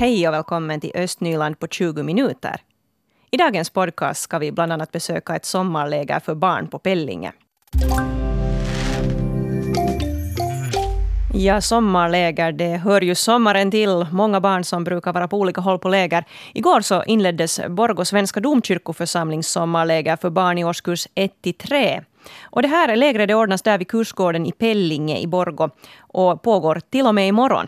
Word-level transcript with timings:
Hej 0.00 0.28
och 0.28 0.34
välkommen 0.34 0.80
till 0.80 0.90
Östnyland 0.94 1.58
på 1.58 1.66
20 1.66 2.02
minuter. 2.02 2.60
I 3.30 3.36
dagens 3.36 3.70
podcast 3.70 4.20
ska 4.20 4.38
vi 4.38 4.52
bland 4.52 4.72
annat 4.72 4.92
besöka 4.92 5.36
ett 5.36 5.44
sommarläger 5.44 6.20
för 6.20 6.34
barn 6.34 6.68
på 6.68 6.78
Pellinge. 6.78 7.32
Ja, 11.34 11.60
sommarläger, 11.60 12.52
det 12.52 12.76
hör 12.76 13.00
ju 13.00 13.14
sommaren 13.14 13.70
till. 13.70 14.06
Många 14.12 14.40
barn 14.40 14.64
som 14.64 14.84
brukar 14.84 15.12
vara 15.12 15.28
på 15.28 15.36
olika 15.36 15.60
håll 15.60 15.78
på 15.78 15.88
läger. 15.88 16.24
Igår 16.54 16.80
så 16.80 17.04
inleddes 17.04 17.60
Borgå 17.68 18.04
svenska 18.04 18.40
domkyrkoförsamlings 18.40 19.48
sommarläger 19.48 20.16
för 20.16 20.30
barn 20.30 20.58
i 20.58 20.64
årskurs 20.64 21.08
1 21.14 21.42
till 21.42 21.54
3. 21.54 22.02
Och 22.42 22.62
det 22.62 22.68
här 22.68 22.96
lägret 22.96 23.34
ordnas 23.34 23.62
där 23.62 23.78
vid 23.78 23.88
kursgården 23.88 24.46
i 24.46 24.52
Pellinge 24.52 25.18
i 25.18 25.26
Borgå 25.26 25.70
och 25.98 26.42
pågår 26.42 26.80
till 26.90 27.06
och 27.06 27.14
med 27.14 27.28
imorgon. 27.28 27.66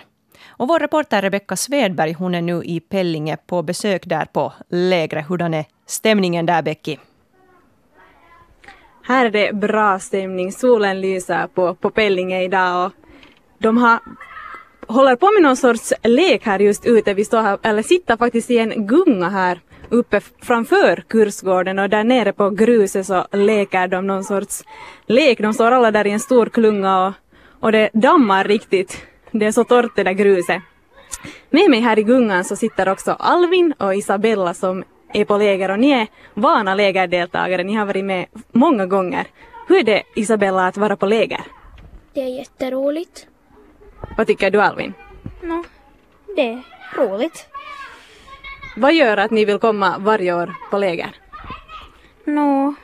Och 0.60 0.68
vår 0.68 0.78
reporter 0.78 1.22
Rebecka 1.22 1.56
Svedberg 1.56 2.12
hon 2.12 2.34
är 2.34 2.42
nu 2.42 2.62
i 2.64 2.80
Pellinge 2.80 3.36
på 3.46 3.62
besök 3.62 4.02
där 4.06 4.24
på 4.24 4.52
lägret. 4.68 5.26
Hurdan 5.28 5.54
är 5.54 5.64
stämningen 5.86 6.46
där, 6.46 6.62
Becky? 6.62 6.96
Här 9.02 9.26
är 9.26 9.30
det 9.30 9.52
bra 9.56 9.98
stämning. 9.98 10.52
Solen 10.52 11.00
lyser 11.00 11.46
på, 11.46 11.74
på 11.74 11.90
Pellinge 11.90 12.42
idag 12.42 12.86
och 12.86 12.92
de 13.58 13.76
har 13.76 13.98
håller 14.86 15.16
på 15.16 15.30
med 15.32 15.42
någon 15.42 15.56
sorts 15.56 15.92
lek 16.02 16.46
här 16.46 16.58
just 16.58 16.86
ute. 16.86 17.14
Vi 17.14 17.24
står 17.24 17.42
här, 17.42 17.58
eller 17.62 17.82
sitter 17.82 18.16
faktiskt 18.16 18.50
i 18.50 18.58
en 18.58 18.86
gunga 18.86 19.28
här 19.28 19.60
uppe 19.88 20.20
framför 20.42 21.04
kursgården 21.08 21.78
och 21.78 21.90
där 21.90 22.04
nere 22.04 22.32
på 22.32 22.50
gruset 22.50 23.06
så 23.06 23.26
leker 23.32 23.88
de 23.88 24.06
någon 24.06 24.24
sorts 24.24 24.64
lek. 25.06 25.38
De 25.40 25.54
står 25.54 25.72
alla 25.72 25.90
där 25.90 26.06
i 26.06 26.10
en 26.10 26.20
stor 26.20 26.46
klunga 26.46 27.06
och, 27.06 27.12
och 27.60 27.72
det 27.72 27.90
dammar 27.92 28.44
riktigt. 28.44 29.09
Det 29.32 29.46
är 29.46 29.52
så 29.52 29.64
torrt 29.64 29.96
det 29.96 30.02
där 30.02 30.12
gruset. 30.12 30.62
Med 31.50 31.70
mig 31.70 31.80
här 31.80 31.98
i 31.98 32.02
gungan 32.02 32.44
så 32.44 32.56
sitter 32.56 32.88
också 32.88 33.12
Alvin 33.12 33.74
och 33.78 33.94
Isabella 33.94 34.54
som 34.54 34.84
är 35.12 35.24
på 35.24 35.38
läger 35.38 35.70
och 35.70 35.78
ni 35.78 35.90
är 35.90 36.06
vana 36.34 36.74
lägerdeltagare. 36.74 37.64
Ni 37.64 37.74
har 37.74 37.86
varit 37.86 38.04
med 38.04 38.26
många 38.52 38.86
gånger. 38.86 39.26
Hur 39.68 39.78
är 39.78 39.82
det 39.82 40.02
Isabella 40.14 40.66
att 40.66 40.76
vara 40.76 40.96
på 40.96 41.06
läger? 41.06 41.40
Det 42.12 42.20
är 42.20 42.28
jätteroligt. 42.28 43.26
Vad 44.16 44.26
tycker 44.26 44.50
du 44.50 44.60
Alvin? 44.60 44.94
No, 45.42 45.64
det 46.36 46.52
är 46.52 46.62
roligt. 46.96 47.46
Vad 48.76 48.94
gör 48.94 49.16
att 49.16 49.30
ni 49.30 49.44
vill 49.44 49.58
komma 49.58 49.96
varje 49.98 50.34
år 50.34 50.54
på 50.70 50.78
läger? 50.78 51.16
Nå, 52.24 52.74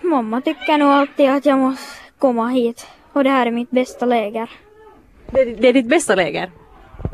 mamma 0.00 0.40
tycker 0.40 0.78
nog 0.78 0.88
alltid 0.88 1.30
att 1.30 1.46
jag 1.46 1.58
måste 1.58 1.84
komma 2.18 2.48
hit 2.48 2.86
och 3.14 3.24
det 3.24 3.30
här 3.30 3.46
är 3.46 3.50
mitt 3.50 3.70
bästa 3.70 4.06
läger. 4.06 4.50
Det, 5.30 5.44
det 5.44 5.68
är 5.68 5.72
ditt 5.72 5.88
bästa 5.88 6.14
läger? 6.14 6.50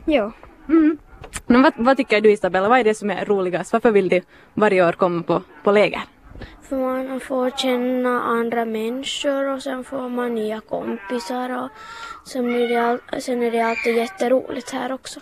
Jo. 0.07 0.33
Mm. 0.69 0.99
Men 1.47 1.63
vad, 1.63 1.73
vad 1.77 1.97
tycker 1.97 2.21
du 2.21 2.33
Isabella, 2.33 2.69
vad 2.69 2.79
är 2.79 2.85
det 2.85 2.95
som 2.95 3.11
är 3.11 3.25
roligast? 3.25 3.73
Varför 3.73 3.91
vill 3.91 4.09
du 4.09 4.21
varje 4.55 4.89
år 4.89 4.93
komma 4.93 5.23
på, 5.23 5.43
på 5.65 5.73
läger? 5.73 6.03
För 6.63 7.09
man 7.09 7.21
får 7.21 7.51
känna 7.51 8.23
andra 8.23 8.65
människor 8.65 9.49
och 9.49 9.63
sen 9.63 9.85
får 9.85 10.09
man 10.09 10.35
nya 10.35 10.61
kompisar 10.61 11.65
och 11.65 11.69
sen 12.29 12.55
är 12.55 12.69
det, 12.69 12.77
all, 12.77 13.21
sen 13.21 13.43
är 13.43 13.51
det 13.51 13.61
alltid 13.61 13.97
jätteroligt 13.97 14.71
här 14.71 14.93
också. 14.93 15.21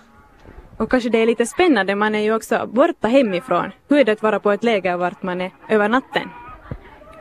Och 0.77 0.91
kanske 0.91 1.11
det 1.11 1.19
är 1.19 1.27
lite 1.27 1.47
spännande, 1.47 1.95
man 1.95 2.15
är 2.15 2.21
ju 2.21 2.35
också 2.35 2.67
borta 2.67 3.09
hemifrån. 3.09 3.71
Hur 3.89 3.99
är 3.99 4.05
det 4.05 4.13
att 4.13 4.23
vara 4.23 4.41
på 4.41 4.53
ett 4.53 4.65
läger 4.65 4.97
vart 4.97 5.23
man 5.23 5.41
är 5.41 5.51
över 5.69 5.89
natten? 5.89 6.29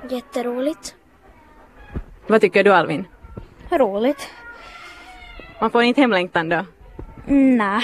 Jätteroligt. 0.09 0.95
Vad 2.27 2.41
tycker 2.41 2.63
du 2.63 2.73
Alvin? 2.73 3.05
Roligt. 3.69 4.29
Man 5.61 5.71
får 5.71 5.83
inte 5.83 6.01
hemlängtan 6.01 6.49
då? 6.49 6.65
Nej. 7.27 7.83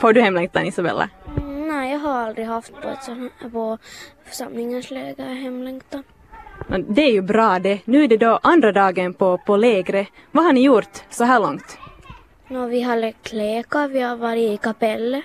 Får 0.00 0.12
du 0.12 0.20
hemlängtan 0.20 0.66
Isabella? 0.66 1.08
Nej, 1.46 1.92
jag 1.92 1.98
har 1.98 2.12
aldrig 2.12 2.46
haft 2.46 2.72
på, 2.82 2.88
ett 2.88 3.02
sånt, 3.02 3.32
på 3.52 3.78
församlingens 4.24 4.90
läger 4.90 5.34
hemlängtan. 5.34 6.02
Men 6.66 6.94
Det 6.94 7.02
är 7.02 7.12
ju 7.12 7.22
bra 7.22 7.58
det. 7.58 7.80
Nu 7.84 8.04
är 8.04 8.08
det 8.08 8.16
då 8.16 8.38
andra 8.42 8.72
dagen 8.72 9.14
på, 9.14 9.38
på 9.38 9.56
lägret. 9.56 10.08
Vad 10.32 10.44
har 10.44 10.52
ni 10.52 10.62
gjort 10.62 11.04
så 11.10 11.24
här 11.24 11.40
långt? 11.40 11.78
Nå, 12.48 12.66
vi 12.66 12.82
har 12.82 12.96
lekt 12.96 13.32
lekar, 13.32 13.88
vi 13.88 14.00
har 14.00 14.16
varit 14.16 14.50
i 14.50 14.56
kapellet. 14.56 15.24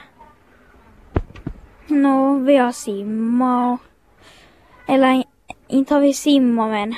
Nå, 1.87 2.37
vi 2.37 2.55
har 2.57 2.71
simmat 2.71 3.79
och... 3.79 3.85
Eller 4.93 5.23
inte 5.67 5.93
har 5.93 6.01
vi 6.01 6.13
simmat 6.13 6.69
men 6.69 6.95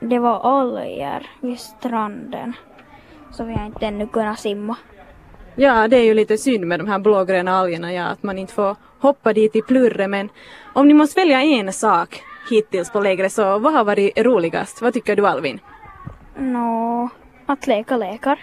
det 0.00 0.18
var 0.18 0.46
oljor 0.46 1.26
vid 1.40 1.58
stranden. 1.58 2.52
Så 3.30 3.44
vi 3.44 3.52
har 3.52 3.66
inte 3.66 3.86
ännu 3.86 4.06
kunnat 4.06 4.38
simma. 4.38 4.76
Ja, 5.56 5.88
det 5.88 5.96
är 5.96 6.04
ju 6.04 6.14
lite 6.14 6.38
synd 6.38 6.66
med 6.66 6.80
de 6.80 6.88
här 6.88 6.98
blågröna 6.98 7.52
algerna, 7.52 7.92
ja, 7.92 8.04
att 8.04 8.22
man 8.22 8.38
inte 8.38 8.54
får 8.54 8.76
hoppa 8.98 9.32
dit 9.32 9.56
i 9.56 9.62
plurre, 9.62 10.08
men 10.08 10.28
om 10.72 10.88
ni 10.88 10.94
måste 10.94 11.20
välja 11.20 11.42
en 11.42 11.72
sak 11.72 12.22
hittills 12.50 12.92
på 12.92 13.00
lägret, 13.00 13.32
så 13.32 13.58
vad 13.58 13.72
har 13.72 13.84
varit 13.84 14.18
roligast? 14.18 14.82
Vad 14.82 14.94
tycker 14.94 15.16
du 15.16 15.26
Alvin? 15.26 15.60
Nå, 16.36 17.08
att 17.46 17.66
leka 17.66 17.96
lekar. 17.96 18.38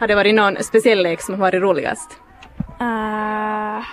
Har 0.00 0.06
det 0.06 0.14
varit 0.14 0.34
någon 0.34 0.56
speciell 0.62 1.02
lek 1.02 1.20
som 1.20 1.34
har 1.34 1.40
varit 1.40 1.62
roligast? 1.62 2.20
Uh, 2.80 3.84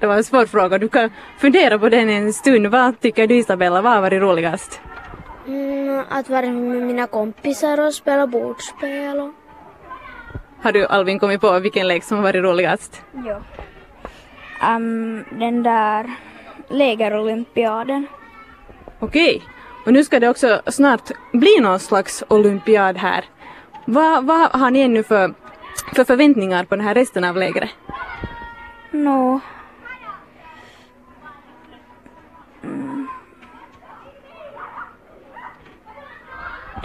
Det 0.00 0.06
var 0.06 0.16
en 0.16 0.24
svår 0.24 0.46
fråga, 0.46 0.78
du 0.78 0.88
kan 0.88 1.10
fundera 1.38 1.78
på 1.78 1.88
den 1.88 2.10
en 2.10 2.32
stund. 2.32 2.66
Vad 2.66 3.00
tycker 3.00 3.26
du 3.26 3.34
Isabella, 3.34 3.82
vad 3.82 3.92
har 3.92 4.00
varit 4.00 4.22
roligast? 4.22 4.80
Mm, 5.46 6.04
att 6.08 6.30
vara 6.30 6.46
med 6.46 6.82
mina 6.82 7.06
kompisar 7.06 7.86
och 7.86 7.94
spela 7.94 8.26
bordspel 8.26 9.20
och... 9.20 9.32
Har 10.62 10.72
du 10.72 10.86
Alvin 10.86 11.18
kommit 11.18 11.40
på 11.40 11.58
vilken 11.58 11.88
lek 11.88 12.04
som 12.04 12.16
har 12.16 12.24
varit 12.24 12.42
roligast? 12.42 13.02
jo. 13.12 13.36
Um, 14.76 15.24
den 15.30 15.62
där 15.62 16.10
lägerolympiaden. 16.68 18.06
Okej, 18.98 19.42
och 19.86 19.92
nu 19.92 20.04
ska 20.04 20.20
det 20.20 20.28
också 20.28 20.60
snart 20.66 21.10
bli 21.32 21.60
någon 21.60 21.80
slags 21.80 22.24
olympiad 22.28 22.96
här. 22.96 23.24
Vad, 23.84 24.24
vad 24.24 24.50
har 24.50 24.70
ni 24.70 24.80
ännu 24.80 25.02
för, 25.02 25.34
för 25.94 26.04
förväntningar 26.04 26.64
på 26.64 26.76
den 26.76 26.84
här 26.84 26.94
resten 26.94 27.24
av 27.24 27.36
lägret? 27.36 27.70
Nå, 28.90 29.40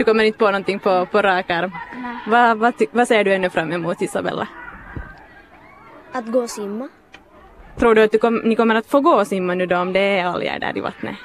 Du 0.01 0.05
kommer 0.05 0.23
inte 0.23 0.39
på 0.39 0.45
någonting 0.45 0.79
på, 0.79 1.05
på 1.05 1.21
rak 1.21 1.49
arm. 1.49 1.71
Vad, 2.27 2.57
vad, 2.57 2.73
vad 2.91 3.07
ser 3.07 3.23
du 3.23 3.33
ännu 3.33 3.49
fram 3.49 3.71
emot 3.71 4.01
Isabella? 4.01 4.47
Att 6.11 6.27
gå 6.27 6.39
och 6.39 6.49
simma. 6.49 6.89
Tror 7.79 7.95
du 7.95 8.03
att 8.03 8.11
du 8.11 8.17
kom, 8.17 8.41
ni 8.43 8.55
kommer 8.55 8.75
att 8.75 8.85
få 8.85 8.99
gå 8.99 9.11
och 9.11 9.27
simma 9.27 9.53
nu 9.53 9.65
då 9.65 9.77
om 9.77 9.93
det 9.93 9.99
är 9.99 10.25
alger 10.25 10.59
där 10.59 10.77
i 10.77 10.81
vattnet? 10.81 11.15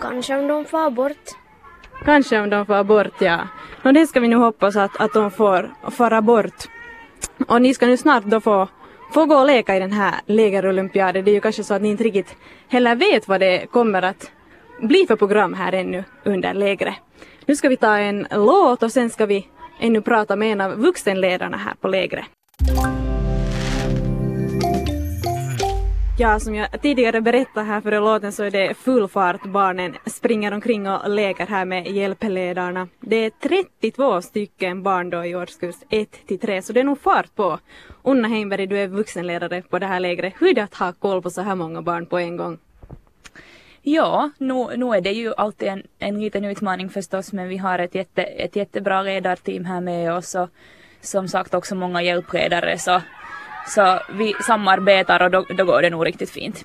Kanske 0.00 0.38
om 0.38 0.46
de 0.48 0.64
far 0.64 0.90
bort. 0.90 1.24
Kanske 2.04 2.40
om 2.40 2.50
de 2.50 2.66
får 2.66 2.84
bort, 2.84 3.20
ja. 3.20 3.38
Och 3.84 3.92
det 3.92 4.06
ska 4.06 4.20
vi 4.20 4.28
nu 4.28 4.36
hoppas 4.36 4.76
att, 4.76 5.00
att 5.00 5.12
de 5.12 5.30
får 5.30 5.70
fara 5.90 6.22
bort. 6.22 6.68
Och 7.48 7.62
ni 7.62 7.74
ska 7.74 7.86
nu 7.86 7.96
snart 7.96 8.24
då 8.24 8.40
få, 8.40 8.68
få 9.14 9.26
gå 9.26 9.34
och 9.34 9.46
leka 9.46 9.76
i 9.76 9.80
den 9.80 9.92
här 9.92 10.14
lägerolympiaden. 10.26 11.24
Det 11.24 11.30
är 11.30 11.34
ju 11.34 11.40
kanske 11.40 11.64
så 11.64 11.74
att 11.74 11.82
ni 11.82 11.88
inte 11.88 12.04
riktigt 12.04 12.36
heller 12.68 12.94
vet 12.94 13.28
vad 13.28 13.40
det 13.40 13.66
kommer 13.66 14.02
att 14.02 14.30
bli 14.80 15.06
för 15.08 15.16
program 15.16 15.54
här 15.54 15.72
ännu 15.72 16.04
under 16.24 16.54
lägret. 16.54 16.94
Nu 17.46 17.56
ska 17.56 17.68
vi 17.68 17.76
ta 17.76 17.98
en 17.98 18.26
låt 18.30 18.82
och 18.82 18.92
sen 18.92 19.10
ska 19.10 19.26
vi 19.26 19.46
ännu 19.80 20.00
prata 20.00 20.36
med 20.36 20.52
en 20.52 20.60
av 20.60 20.72
vuxenledarna 20.72 21.56
här 21.56 21.74
på 21.80 21.88
lägret. 21.88 22.24
Ja, 26.18 26.40
som 26.40 26.54
jag 26.54 26.82
tidigare 26.82 27.20
berättade 27.20 27.66
här 27.66 27.80
före 27.80 28.00
låten 28.00 28.32
så 28.32 28.42
är 28.42 28.50
det 28.50 28.74
full 28.74 29.08
fart. 29.08 29.44
Barnen 29.44 29.96
springer 30.06 30.54
omkring 30.54 30.88
och 30.88 31.10
leker 31.10 31.46
här 31.46 31.64
med 31.64 31.86
hjälpledarna. 31.86 32.88
Det 33.00 33.16
är 33.16 33.30
32 33.30 34.22
stycken 34.22 34.82
barn 34.82 35.10
då 35.10 35.24
i 35.24 35.34
årskurs 35.34 35.74
1 35.90 36.26
till 36.26 36.38
3, 36.38 36.62
så 36.62 36.72
det 36.72 36.80
är 36.80 36.84
nog 36.84 37.00
fart 37.00 37.34
på. 37.34 37.58
Unna 38.02 38.28
Heimberg, 38.28 38.66
du 38.66 38.78
är 38.78 38.88
vuxenledare 38.88 39.62
på 39.62 39.78
det 39.78 39.86
här 39.86 40.00
lägret. 40.00 40.34
Hur 40.38 40.48
är 40.48 40.54
det 40.54 40.62
att 40.62 40.74
ha 40.74 40.92
koll 40.92 41.22
på 41.22 41.30
så 41.30 41.40
här 41.40 41.54
många 41.54 41.82
barn 41.82 42.06
på 42.06 42.18
en 42.18 42.36
gång? 42.36 42.58
Ja, 43.82 44.30
nu, 44.38 44.76
nu 44.76 44.96
är 44.96 45.00
det 45.00 45.12
ju 45.12 45.34
alltid 45.36 45.68
en, 45.68 45.82
en 45.98 46.20
liten 46.20 46.44
utmaning 46.44 46.90
förstås 46.90 47.32
men 47.32 47.48
vi 47.48 47.56
har 47.56 47.78
ett, 47.78 47.94
jätte, 47.94 48.22
ett 48.22 48.56
jättebra 48.56 49.02
ledarteam 49.02 49.64
här 49.64 49.80
med 49.80 50.12
oss 50.12 50.34
och 50.34 50.48
som 51.00 51.28
sagt 51.28 51.54
också 51.54 51.74
många 51.74 52.02
hjälpledare 52.02 52.78
så, 52.78 53.02
så 53.66 53.98
vi 54.12 54.34
samarbetar 54.46 55.22
och 55.22 55.30
då, 55.30 55.46
då 55.56 55.64
går 55.64 55.82
det 55.82 55.90
nog 55.90 56.06
riktigt 56.06 56.30
fint. 56.30 56.64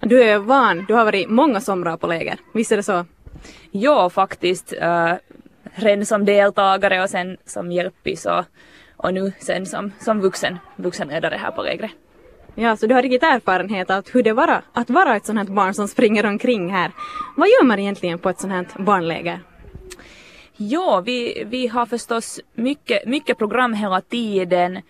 Du 0.00 0.22
är 0.22 0.38
van, 0.38 0.84
du 0.88 0.94
har 0.94 1.04
varit 1.04 1.30
många 1.30 1.60
somrar 1.60 1.96
på 1.96 2.06
läger, 2.06 2.38
visst 2.54 2.72
är 2.72 2.76
det 2.76 2.82
så? 2.82 3.04
Ja, 3.70 4.10
faktiskt. 4.10 4.72
Äh, 4.72 5.14
redan 5.74 6.06
som 6.06 6.24
deltagare 6.24 7.02
och 7.02 7.10
sen 7.10 7.36
som 7.46 7.72
hjälpis 7.72 8.26
och, 8.26 8.44
och 8.96 9.14
nu 9.14 9.32
sen 9.38 9.66
som, 9.66 9.92
som 10.00 10.20
vuxen, 10.20 10.58
vuxenledare 10.76 11.36
här 11.36 11.50
på 11.50 11.62
lägret. 11.62 11.90
Ja, 12.54 12.76
så 12.76 12.86
du 12.86 12.94
har 12.94 13.02
riktigt 13.02 13.22
erfarenhet 13.22 13.90
av 13.90 14.04
hur 14.12 14.22
det 14.22 14.32
var 14.32 14.62
att 14.72 14.90
vara 14.90 15.16
ett 15.16 15.26
sånt 15.26 15.38
här 15.38 15.54
barn 15.54 15.74
som 15.74 15.88
springer 15.88 16.26
omkring 16.26 16.72
här. 16.72 16.92
Vad 17.36 17.48
gör 17.48 17.64
man 17.64 17.78
egentligen 17.78 18.18
på 18.18 18.28
ett 18.28 18.40
sånt 18.40 18.52
här 18.52 18.66
barnläger? 18.78 19.40
Ja, 20.56 21.02
vi, 21.06 21.44
vi 21.46 21.66
har 21.66 21.86
förstås 21.86 22.40
mycket, 22.54 23.06
mycket 23.06 23.38
program 23.38 23.74
hela 23.74 24.00
tiden. 24.00 24.80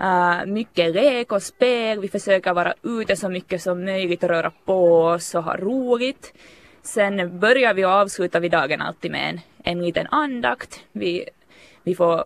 Uh, 0.00 0.46
mycket 0.46 0.94
lek 0.94 1.32
och 1.32 1.42
spel. 1.42 2.00
Vi 2.00 2.08
försöker 2.08 2.54
vara 2.54 2.74
ute 2.82 3.16
så 3.16 3.28
mycket 3.28 3.62
som 3.62 3.84
möjligt, 3.84 4.22
och 4.22 4.28
röra 4.28 4.50
på 4.64 5.02
oss 5.02 5.34
och 5.34 5.42
ha 5.44 5.56
roligt. 5.56 6.34
Sen 6.82 7.40
börjar 7.40 7.74
vi 7.74 7.84
och 7.84 7.90
avslutar 7.90 8.40
vi 8.40 8.48
dagen 8.48 8.80
alltid 8.80 9.10
med 9.10 9.28
en, 9.28 9.40
en 9.64 9.84
liten 9.84 10.06
andakt. 10.10 10.80
Vi, 10.92 11.28
vi 11.82 11.94
får, 11.94 12.24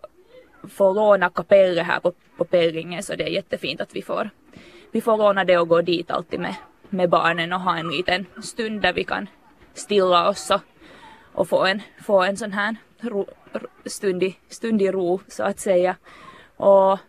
får 0.69 0.93
låna 0.93 1.29
kapellet 1.29 1.85
här 1.85 1.99
på, 1.99 2.13
på 2.37 2.45
Pellinge 2.45 3.03
så 3.03 3.15
det 3.15 3.23
är 3.23 3.29
jättefint 3.29 3.81
att 3.81 3.95
vi 3.95 4.01
får, 4.01 4.29
vi 4.91 5.01
får 5.01 5.17
låna 5.17 5.43
det 5.43 5.57
och 5.57 5.67
gå 5.67 5.81
dit 5.81 6.11
alltid 6.11 6.39
med, 6.39 6.55
med 6.89 7.09
barnen 7.09 7.53
och 7.53 7.61
ha 7.61 7.77
en 7.77 7.89
liten 7.89 8.25
stund 8.43 8.81
där 8.81 8.93
vi 8.93 9.03
kan 9.03 9.29
stilla 9.73 10.29
oss 10.29 10.51
och, 10.51 10.61
och 11.33 11.49
få, 11.49 11.65
en, 11.65 11.81
få 12.05 12.21
en 12.21 12.37
sån 12.37 12.53
här 12.53 12.75
ro, 12.99 13.27
stund, 13.85 14.23
i, 14.23 14.37
stund 14.49 14.81
i 14.81 14.91
ro 14.91 15.19
så 15.27 15.43
att 15.43 15.59
säga. 15.59 15.95
Och 16.57 16.99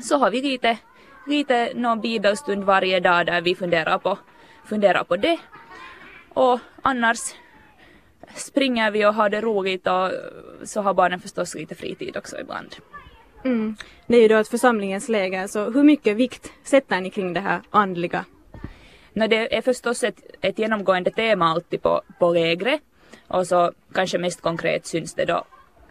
så 0.00 0.18
har 0.18 0.30
vi 0.30 0.42
lite, 0.42 0.78
lite 1.26 1.72
någon 1.74 2.00
bibelstund 2.00 2.64
varje 2.64 3.00
dag 3.00 3.26
där 3.26 3.40
vi 3.40 3.54
funderar 3.54 3.98
på, 3.98 4.18
funderar 4.64 5.04
på 5.04 5.16
det. 5.16 5.38
Och 6.28 6.60
annars 6.82 7.18
springer 8.34 8.90
vi 8.90 9.06
och 9.06 9.14
har 9.14 9.28
det 9.28 9.40
roligt 9.40 9.86
och 9.86 10.10
så 10.64 10.80
har 10.82 10.94
barnen 10.94 11.20
förstås 11.20 11.54
lite 11.54 11.74
fritid 11.74 12.16
också 12.16 12.40
ibland. 12.40 12.76
Mm. 13.44 13.76
Det 14.06 14.16
är 14.16 14.22
ju 14.22 14.28
då 14.28 14.36
ett 14.36 14.48
församlingens 14.48 15.08
läger, 15.08 15.46
så 15.46 15.70
hur 15.70 15.82
mycket 15.82 16.16
vikt 16.16 16.52
sätter 16.64 17.00
ni 17.00 17.10
kring 17.10 17.32
det 17.32 17.40
här 17.40 17.60
andliga? 17.70 18.24
No, 19.12 19.26
det 19.26 19.56
är 19.56 19.62
förstås 19.62 20.04
ett, 20.04 20.20
ett 20.40 20.58
genomgående 20.58 21.10
tema 21.10 21.46
alltid 21.50 21.82
på, 21.82 22.02
på 22.18 22.32
lägret 22.32 22.80
och 23.26 23.46
så 23.46 23.72
kanske 23.94 24.18
mest 24.18 24.40
konkret 24.40 24.86
syns 24.86 25.14
det 25.14 25.24
då 25.24 25.44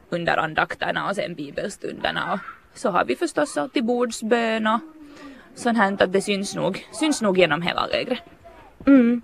under 0.10 0.38
andakterna 0.38 1.10
och 1.10 1.16
sen 1.16 1.36
bibelstunderna 1.36 2.34
och 2.34 2.40
så 2.80 2.90
har 2.90 3.06
vi 3.06 3.16
förstås 3.16 3.58
alltid 3.58 3.86
bordsbön 3.86 4.68
och 4.68 4.80
sånt 5.56 5.78
här 5.78 6.04
att 6.04 6.14
det 6.14 6.22
syns 6.22 6.56
nog, 6.56 6.88
syns 6.92 7.22
nog 7.22 7.38
genom 7.38 7.62
hela 7.62 7.86
lägret. 7.86 8.20
Mm. 8.86 9.22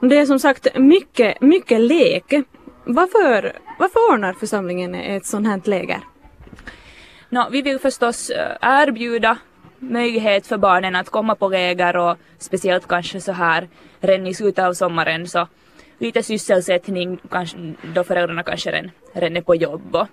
Det 0.00 0.18
är 0.18 0.26
som 0.26 0.38
sagt 0.38 0.66
mycket, 0.74 1.40
mycket 1.40 1.80
lek. 1.80 2.34
Varför, 2.84 3.52
varför 3.78 4.12
ordnar 4.12 4.32
församlingen 4.32 4.94
ett 4.94 5.26
sånt 5.26 5.46
här 5.46 5.60
läger? 5.64 6.00
No, 7.28 7.48
vi 7.50 7.62
vill 7.62 7.78
förstås 7.78 8.30
eh, 8.30 8.56
erbjuda 8.60 9.38
möjlighet 9.78 10.46
för 10.46 10.58
barnen 10.58 10.96
att 10.96 11.10
komma 11.10 11.34
på 11.34 11.48
läger 11.48 11.96
och 11.96 12.16
speciellt 12.38 12.88
kanske 12.88 13.20
så 13.20 13.32
här 13.32 13.68
redan 14.00 14.26
i 14.26 14.34
slutet 14.34 14.64
av 14.64 14.72
sommaren 14.72 15.28
så 15.28 15.48
lite 15.98 16.22
sysselsättning 16.22 17.18
kanske, 17.30 17.74
då 17.94 18.04
föräldrarna 18.04 18.42
kanske 18.42 18.70
redan, 18.70 18.90
redan 19.12 19.36
är 19.36 19.42
på 19.42 19.54
jobb 19.54 19.94
och 19.94 20.06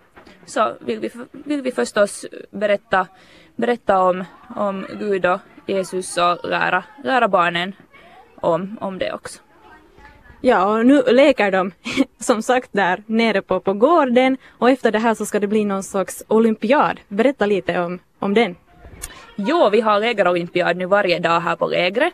så 0.46 0.74
vill 0.80 1.00
vi, 1.00 1.12
vill 1.32 1.62
vi 1.62 1.72
förstås 1.72 2.26
berätta, 2.52 3.08
berätta 3.56 4.00
om, 4.00 4.24
om 4.56 4.86
Gud 5.00 5.26
och 5.26 5.40
Jesus 5.68 6.18
och 6.18 6.50
lära, 6.50 6.84
lära 7.04 7.28
barnen 7.28 7.76
om, 8.36 8.78
om 8.82 9.00
det 9.00 9.14
också. 9.14 9.42
Ja, 10.42 10.66
och 10.66 10.86
nu 10.86 11.04
leker 11.08 11.52
de 11.52 11.72
som 12.20 12.42
sagt 12.42 12.70
där 12.72 13.04
nere 13.06 13.42
på, 13.42 13.60
på 13.60 13.74
gården 13.74 14.38
och 14.58 14.70
efter 14.70 14.92
det 14.92 15.00
här 15.00 15.14
så 15.14 15.26
ska 15.26 15.40
det 15.40 15.48
bli 15.48 15.66
någon 15.66 15.84
slags 15.84 16.24
olympiad. 16.28 17.00
Berätta 17.08 17.46
lite 17.46 17.80
om, 17.80 18.00
om 18.20 18.34
den. 18.34 18.56
Jo, 19.36 19.70
vi 19.70 19.82
har 19.82 20.00
lägerolympiad 20.00 20.78
nu 20.78 20.86
varje 20.86 21.20
dag 21.20 21.40
här 21.40 21.56
på 21.56 21.68
lägret 21.68 22.14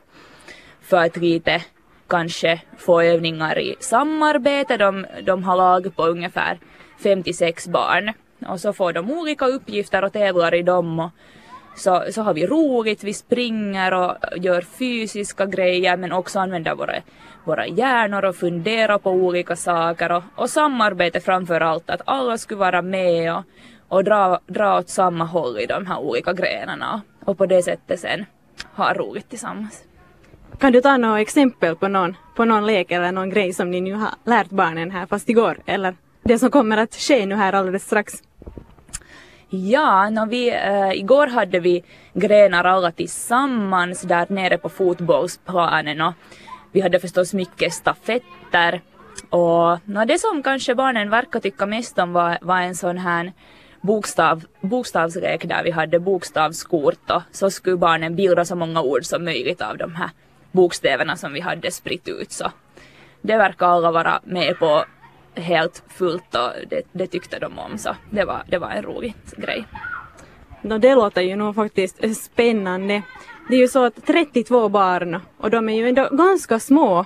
för 0.81 0.97
att 0.97 1.18
lite 1.18 1.62
kanske 2.07 2.62
få 2.77 3.01
övningar 3.01 3.59
i 3.59 3.75
samarbete. 3.79 4.77
De, 4.77 5.06
de 5.24 5.44
har 5.44 5.56
lag 5.56 5.95
på 5.95 6.06
ungefär 6.06 6.59
56 7.03 7.67
barn 7.67 8.13
och 8.47 8.59
så 8.59 8.74
får 8.74 8.94
de 8.94 9.12
olika 9.12 9.45
uppgifter 9.45 10.03
och 10.03 10.13
tävlar 10.13 10.56
i 10.56 10.62
dem 10.62 11.00
och 11.00 11.09
så, 11.75 12.03
så 12.12 12.21
har 12.21 12.33
vi 12.33 12.47
roligt, 12.47 13.03
vi 13.03 13.13
springer 13.13 13.94
och 13.94 14.15
gör 14.38 14.62
fysiska 14.62 15.45
grejer 15.45 15.97
men 15.97 16.12
också 16.12 16.39
använder 16.39 16.75
våra, 16.75 16.95
våra 17.44 17.68
hjärnor 17.68 18.25
och 18.25 18.35
funderar 18.35 18.97
på 18.97 19.12
olika 19.12 19.56
saker 19.56 20.12
och, 20.12 20.23
och 20.35 20.50
samarbete 20.50 21.19
framför 21.19 21.62
allt, 21.62 21.89
att 21.89 22.01
alla 22.06 22.38
skulle 22.38 22.59
vara 22.59 22.81
med 22.81 23.35
och, 23.35 23.44
och 23.88 24.03
dra, 24.03 24.39
dra 24.47 24.77
åt 24.77 24.89
samma 24.89 25.25
håll 25.25 25.59
i 25.59 25.65
de 25.65 25.85
här 25.85 26.00
olika 26.00 26.33
grenarna 26.33 27.01
och 27.25 27.38
på 27.38 27.45
det 27.45 27.63
sättet 27.63 28.00
sen 28.00 28.25
ha 28.75 28.94
roligt 28.94 29.29
tillsammans. 29.29 29.83
Kan 30.59 30.71
du 30.71 30.81
ta 30.81 30.97
några 30.97 31.21
exempel 31.21 31.75
på 31.75 31.88
någon, 31.88 32.15
på 32.35 32.45
någon 32.45 32.65
lek 32.65 32.91
eller 32.91 33.12
någon 33.12 33.29
grej 33.29 33.53
som 33.53 33.71
ni 33.71 33.81
nu 33.81 33.94
har 33.94 34.09
lärt 34.25 34.50
barnen 34.50 34.91
här 34.91 35.06
fast 35.06 35.29
igår 35.29 35.57
eller 35.65 35.95
det 36.24 36.39
som 36.39 36.51
kommer 36.51 36.77
att 36.77 36.95
ske 36.95 37.25
nu 37.25 37.35
här 37.35 37.53
alldeles 37.53 37.83
strax? 37.83 38.13
Ja, 39.53 40.09
no, 40.09 40.25
vi, 40.25 40.50
äh, 40.50 40.92
igår 40.94 41.27
hade 41.27 41.59
vi 41.59 41.83
grenar 42.13 42.63
alla 42.63 42.92
tillsammans 42.92 44.01
där 44.01 44.25
nere 44.30 44.57
på 44.57 44.69
fotbollsplanen 44.69 46.01
och 46.01 46.13
vi 46.71 46.81
hade 46.81 47.00
förstås 47.00 47.33
mycket 47.33 47.74
stafetter 47.74 48.81
och 49.30 49.80
no, 49.86 50.06
det 50.06 50.19
som 50.19 50.44
kanske 50.44 50.75
barnen 50.75 51.09
verkar 51.09 51.39
tycka 51.39 51.65
mest 51.65 52.00
om 52.00 52.13
var, 52.13 52.38
var 52.42 52.62
en 52.62 52.75
sån 52.75 52.98
här 52.98 53.33
bokstav, 53.81 54.44
bokstavslek 54.62 55.48
där 55.48 55.63
vi 55.63 55.71
hade 55.71 56.00
bokstavskort 56.00 57.12
och 57.12 57.21
så 57.31 57.50
skulle 57.50 57.77
barnen 57.77 58.15
bilda 58.15 58.45
så 58.45 58.56
många 58.56 58.81
ord 58.81 59.06
som 59.06 59.24
möjligt 59.24 59.62
av 59.62 59.77
de 59.77 59.95
här 59.95 60.09
bokstäverna 60.51 61.15
som 61.15 61.33
vi 61.33 61.39
hade 61.39 61.71
spritt 61.71 62.07
ut 62.07 62.31
så. 62.31 62.51
Det 63.21 63.38
verkar 63.38 63.68
alla 63.68 63.92
vara 63.92 64.19
med 64.24 64.59
på 64.59 64.86
helt 65.36 65.83
fullt 65.88 66.36
och 66.36 66.51
det, 66.69 66.81
det 66.92 67.07
tyckte 67.07 67.39
de 67.39 67.60
om 67.60 67.78
så 67.78 67.95
det 68.10 68.25
var, 68.25 68.44
det 68.48 68.57
var 68.57 68.69
en 68.69 68.83
rolig 68.83 69.16
grej. 69.38 69.66
No, 70.62 70.78
det 70.78 70.95
låter 70.95 71.22
ju 71.22 71.36
nog 71.36 71.56
faktiskt 71.56 72.24
spännande. 72.24 73.01
Det 73.50 73.56
är 73.56 73.60
ju 73.60 73.68
så 73.68 73.86
att 73.86 74.06
32 74.06 74.69
barn 74.69 75.19
och 75.38 75.50
de 75.50 75.69
är 75.69 75.75
ju 75.75 75.89
ändå 75.89 76.10
ganska 76.12 76.60
små. 76.60 77.06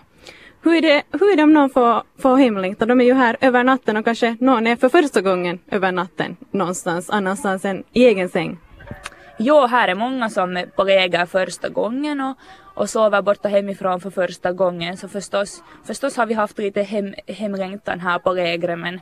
Hur 0.62 0.76
är 0.76 0.82
det, 0.82 1.04
hur 1.12 1.32
är 1.32 1.38
det 1.38 1.44
om 1.44 1.54
någon 1.54 1.70
får, 1.70 2.04
får 2.22 2.38
hemlängtan? 2.38 2.88
De 2.88 3.02
är 3.02 3.06
ju 3.06 3.14
här 3.14 3.38
över 3.42 3.64
natten 3.64 3.98
och 3.98 4.06
kanske 4.06 4.38
någon 4.40 4.68
är 4.68 4.76
för 4.76 4.90
första 4.90 5.22
gången 5.22 5.60
över 5.72 5.92
natten 5.92 6.38
någonstans 6.52 7.10
annanstans 7.10 7.66
än 7.66 7.84
i 7.94 8.06
egen 8.06 8.30
säng. 8.30 8.58
Jo, 9.38 9.66
här 9.66 9.88
är 9.88 9.96
många 9.96 10.30
som 10.30 10.58
är 10.58 10.66
på 10.66 10.84
läger 10.84 11.26
första 11.26 11.70
gången 11.70 12.22
och, 12.22 12.38
och 12.74 12.90
sover 12.90 13.22
borta 13.22 13.50
hemifrån 13.50 14.00
för 14.00 14.10
första 14.10 14.52
gången 14.52 14.98
så 14.98 15.08
förstås, 15.08 15.64
förstås 15.86 16.18
har 16.18 16.26
vi 16.26 16.34
haft 16.34 16.58
lite 16.58 16.82
hem, 16.82 17.14
hemlängtan 17.28 18.00
här 18.00 18.20
på 18.20 18.34
lägret 18.34 18.80
men 18.80 19.02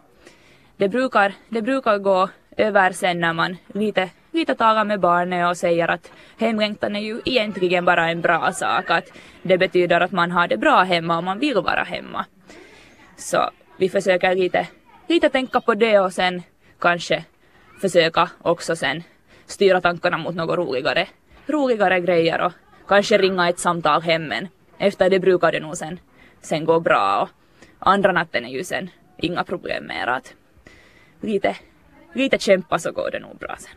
det 0.78 0.90
brukar, 0.90 1.34
det 1.50 1.62
brukar 1.62 1.98
gå 1.98 2.30
över 2.58 2.92
sen 2.92 3.20
när 3.20 3.34
man 3.34 3.58
lite, 3.74 4.10
lite 4.32 4.56
talar 4.56 4.86
med 4.86 5.00
barnet 5.00 5.50
och 5.50 5.58
säger 5.58 5.88
att 5.88 6.12
hemlängtan 6.38 6.96
är 6.96 7.00
ju 7.00 7.22
egentligen 7.26 7.86
bara 7.86 8.10
en 8.10 8.22
bra 8.22 8.52
sak, 8.52 8.90
att 8.90 9.12
det 9.42 9.58
betyder 9.58 10.02
att 10.02 10.12
man 10.12 10.32
har 10.32 10.48
det 10.48 10.58
bra 10.58 10.84
hemma 10.84 11.18
och 11.18 11.24
man 11.24 11.40
vill 11.40 11.56
vara 11.56 11.84
hemma. 11.84 12.26
Så 13.18 13.50
vi 13.78 13.90
försöker 13.90 14.36
lite, 14.36 14.68
lite 15.08 15.30
tänka 15.30 15.62
på 15.62 15.74
det 15.76 16.00
och 16.00 16.14
sen 16.14 16.42
kanske 16.80 17.24
försöka 17.82 18.30
också 18.42 18.76
sen 18.76 19.04
styra 19.46 19.82
tankarna 19.82 20.18
mot 20.18 20.36
något 20.36 20.58
roligare, 20.58 21.08
roligare 21.48 22.00
grejer 22.00 22.42
och 22.42 22.52
kanske 22.88 23.18
ringa 23.18 23.50
ett 23.50 23.60
samtal 23.60 24.02
hem 24.02 24.24
men 24.24 24.48
efter 24.78 25.10
det 25.10 25.20
brukar 25.20 25.52
det 25.52 25.60
nog 25.60 25.78
sen, 25.78 26.00
sen 26.42 26.66
gå 26.66 26.80
bra 26.80 27.30
och 27.80 27.92
andra 27.92 28.12
natten 28.12 28.46
är 28.46 28.50
ju 28.50 28.64
sen 28.64 28.90
inga 29.18 29.44
problem 29.44 29.88
mer 29.88 30.08
att 30.08 30.34
lite, 31.22 31.56
lite 32.14 32.38
kämpa 32.40 32.80
så 32.80 32.92
går 32.92 33.12
det 33.12 33.20
nog 33.20 33.38
bra 33.38 33.56
sen. 33.60 33.72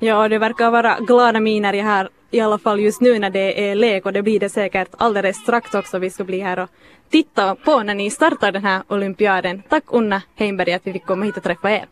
Ja, 0.00 0.28
det 0.28 0.38
verkar 0.38 0.70
vara 0.70 0.98
glada 1.00 1.40
miner 1.40 1.82
här 1.82 2.08
i 2.30 2.40
alla 2.40 2.58
fall 2.58 2.80
just 2.80 3.00
nu 3.00 3.18
när 3.18 3.30
det 3.30 3.70
är 3.70 3.74
lek 3.74 4.06
och 4.06 4.12
det 4.12 4.22
blir 4.22 4.40
det 4.40 4.48
säkert 4.48 4.88
alldeles 4.98 5.36
strax 5.36 5.74
också. 5.74 5.98
Vi 5.98 6.10
ska 6.10 6.24
bli 6.24 6.40
här 6.40 6.58
och 6.58 6.68
titta 7.10 7.54
på 7.54 7.82
när 7.82 7.94
ni 7.94 8.10
startar 8.10 8.52
den 8.52 8.64
här 8.64 8.82
olympiaden. 8.88 9.62
Tack 9.68 9.84
Unna 9.86 10.22
Heimberg 10.34 10.72
att 10.72 10.86
vi 10.86 10.92
fick 10.92 11.06
komma 11.06 11.24
hit 11.24 11.36
och 11.36 11.42
träffa 11.42 11.70
er. 11.70 11.86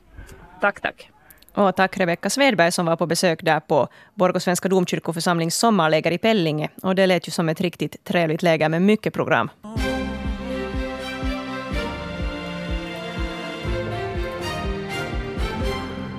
Tack, 0.61 0.81
tack. 0.81 1.11
Och 1.59 1.77
tack 1.77 1.99
Rebecka 1.99 2.31
Svedberg 2.31 2.73
som 2.73 2.87
var 2.87 2.97
på 2.97 3.07
besök 3.07 3.43
där 3.43 3.61
på 3.61 3.88
Borgå 4.15 4.41
Svenska 4.41 4.69
domkyrkoförsamlings 4.69 5.55
sommarläger 5.55 6.11
i 6.11 6.19
Pellinge. 6.19 6.69
Och 6.83 6.95
det 6.95 7.07
lät 7.07 7.29
ju 7.29 7.31
som 7.31 7.49
ett 7.49 7.61
riktigt 7.61 8.05
trevligt 8.05 8.43
läger 8.43 8.69
med 8.69 8.83
mycket 8.83 9.15
program. 9.15 9.50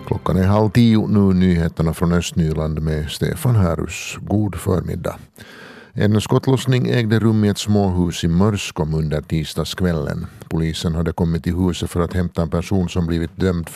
Klockan 0.08 0.38
är 0.38 0.48
halv 0.48 0.70
tio 0.70 1.08
nu, 1.08 1.34
nyheterna 1.34 1.94
från 1.94 2.14
Östnyland 2.14 2.82
med 2.82 3.10
Stefan 3.10 3.56
Härus. 3.56 4.18
God 4.22 4.56
förmiddag. 4.56 5.16
En 5.94 6.22
skottlossning 6.22 6.90
ägde 6.90 7.20
rum 7.20 7.44
i 7.46 7.48
ett 7.48 7.58
småhus 7.58 8.24
i 8.24 8.28
Mörskom 8.28 8.94
under 8.94 9.22
tisdagskvällen. 9.22 10.28
Polisen 10.50 10.96
hade 10.96 11.12
kommit 11.12 11.44
till 11.44 11.56
huset 11.56 11.90
för 11.90 12.02
att 12.02 12.14
hämta 12.14 12.42
en 12.42 12.50
person 12.50 12.90
som 12.90 13.08
blivit 13.08 13.38
dömd 13.38 13.70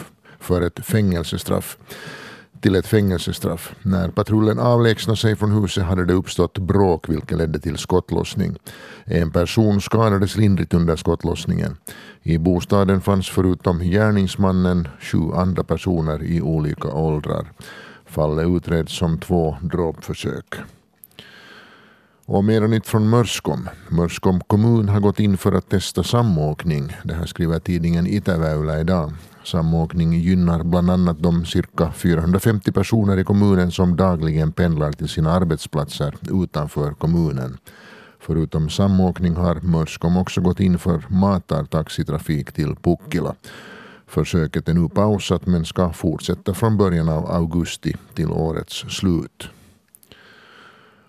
för 0.43 0.61
ett 0.61 0.85
fängelsestraff. 0.85 1.77
till 2.61 2.75
ett 2.75 2.87
fängelsestraff. 2.87 3.75
När 3.81 4.09
patrullen 4.09 4.59
avlägsnade 4.59 5.17
sig 5.17 5.35
från 5.35 5.51
huset 5.51 5.83
hade 5.83 6.05
det 6.05 6.13
uppstått 6.13 6.57
bråk 6.57 7.09
vilket 7.09 7.37
ledde 7.37 7.59
till 7.59 7.77
skottlossning. 7.77 8.55
En 9.03 9.31
person 9.31 9.81
skadades 9.81 10.37
lindrigt 10.37 10.73
under 10.73 10.95
skottlossningen. 10.95 11.77
I 12.21 12.37
bostaden 12.37 13.01
fanns 13.01 13.29
förutom 13.29 13.79
gärningsmannen 13.79 14.87
sju 14.99 15.31
andra 15.35 15.63
personer 15.63 16.23
i 16.23 16.41
olika 16.41 16.87
åldrar. 16.87 17.51
Fallet 18.05 18.47
utreds 18.47 18.97
som 18.97 19.19
två 19.19 19.57
dråpförsök. 19.61 20.55
Och 22.25 22.43
mera 22.43 22.67
nytt 22.67 22.87
från 22.87 23.09
Mörskom. 23.09 23.69
Mörskom 23.89 24.41
kommun 24.41 24.89
har 24.89 24.99
gått 24.99 25.19
in 25.19 25.37
för 25.37 25.51
att 25.51 25.69
testa 25.69 26.03
samåkning. 26.03 26.95
Det 27.03 27.13
här 27.13 27.25
skriver 27.25 27.59
tidningen 27.59 28.07
Itäväylä 28.07 28.79
idag. 28.79 29.13
Samåkning 29.43 30.13
gynnar 30.13 30.63
bland 30.63 30.89
annat 30.89 31.23
de 31.23 31.45
cirka 31.45 31.91
450 31.91 32.71
personer 32.71 33.17
i 33.17 33.23
kommunen 33.23 33.71
som 33.71 33.95
dagligen 33.95 34.51
pendlar 34.51 34.91
till 34.91 35.09
sina 35.09 35.31
arbetsplatser 35.31 36.15
utanför 36.31 36.93
kommunen. 36.93 37.57
Förutom 38.19 38.69
samåkning 38.69 39.35
har 39.35 39.55
Mörskom 39.61 40.17
också 40.17 40.41
gått 40.41 40.59
in 40.59 40.79
för 40.79 41.05
matartaxitrafik 41.07 42.51
till 42.51 42.75
Pukkila. 42.75 43.35
Försöket 44.07 44.69
är 44.69 44.73
nu 44.73 44.89
pausat 44.89 45.45
men 45.45 45.65
ska 45.65 45.93
fortsätta 45.93 46.53
från 46.53 46.77
början 46.77 47.09
av 47.09 47.31
augusti 47.31 47.95
till 48.13 48.31
årets 48.31 48.85
slut. 48.89 49.49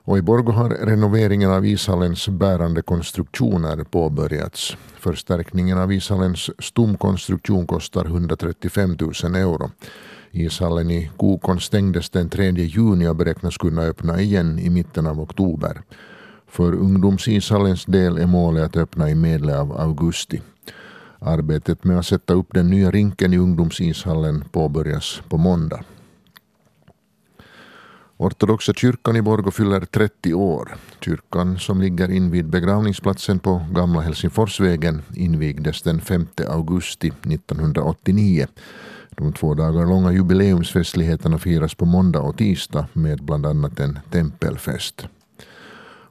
Och 0.06 0.18
i 0.18 0.22
Borgo 0.22 0.52
har 0.52 0.68
renoveringen 0.68 1.50
av 1.50 1.66
ishallens 1.66 2.28
bärande 2.28 2.82
konstruktioner 2.82 3.84
påbörjats. 3.84 4.76
Förstärkningen 4.98 5.78
av 5.78 5.92
ishallens 5.92 6.50
stomkonstruktion 6.58 7.66
kostar 7.66 8.04
135 8.04 8.96
000 9.00 9.34
euro. 9.34 9.70
Ishallen 10.30 10.90
i 10.90 11.10
Kokon 11.16 11.60
stängdes 11.60 12.10
den 12.10 12.28
3 12.28 12.50
juni 12.50 13.08
och 13.08 13.16
beräknas 13.16 13.56
kunna 13.56 13.82
öppna 13.82 14.20
igen 14.20 14.58
i 14.58 14.70
mitten 14.70 15.06
av 15.06 15.20
oktober. 15.20 15.82
För 16.48 16.72
ungdomsishallens 16.72 17.84
del 17.84 18.18
är 18.18 18.26
målet 18.26 18.64
att 18.64 18.76
öppna 18.76 19.10
i 19.10 19.14
medle 19.14 19.58
av 19.58 19.80
augusti. 19.80 20.42
Arbetet 21.18 21.84
med 21.84 21.98
att 21.98 22.06
sätta 22.06 22.34
upp 22.34 22.48
den 22.50 22.70
nya 22.70 22.90
rinken 22.90 23.32
i 23.32 23.38
ungdomsishallen 23.38 24.44
påbörjas 24.52 25.22
på 25.28 25.36
måndag. 25.36 25.84
Ortodoxa 28.16 28.72
kyrkan 28.72 29.16
i 29.16 29.22
Borgå 29.22 29.50
fyller 29.50 29.80
30 29.80 30.34
år. 30.34 30.76
Kyrkan 31.00 31.58
som 31.58 31.80
ligger 31.80 32.10
invid 32.10 32.46
begravningsplatsen 32.46 33.38
på 33.38 33.66
Gamla 33.70 34.00
Helsingforsvägen 34.00 35.02
invigdes 35.14 35.82
den 35.82 36.00
5 36.00 36.26
augusti 36.48 37.08
1989. 37.08 38.46
De 39.10 39.32
två 39.32 39.54
dagar 39.54 39.86
långa 39.86 40.12
jubileumsfestligheterna 40.12 41.38
firas 41.38 41.74
på 41.74 41.84
måndag 41.84 42.20
och 42.20 42.38
tisdag 42.38 42.86
med 42.92 43.22
bland 43.22 43.46
annat 43.46 43.80
en 43.80 43.98
tempelfest. 44.10 45.06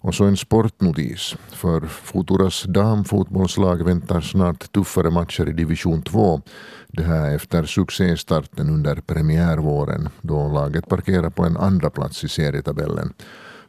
Och 0.04 0.16
så 0.16 0.24
en 0.24 0.38
sportnotis. 0.38 1.36
För 1.52 1.82
Futuras 1.82 2.64
damfotbollslag 2.64 3.86
väntar 3.86 4.22
snart 4.22 4.72
tuffare 4.72 5.10
matcher 5.10 5.50
i 5.50 5.54
division 5.54 6.02
2. 6.02 6.42
Det 6.88 7.04
här 7.04 7.36
efter 7.36 7.64
succéstarten 7.64 8.70
under 8.70 8.96
premiärvåren 8.96 10.10
då 10.22 10.50
laget 10.50 10.90
parkerar 10.90 11.30
på 11.30 11.44
en 11.44 11.58
andra 11.58 11.90
plats 11.90 12.24
i 12.24 12.30
serietabellen. 12.30 13.14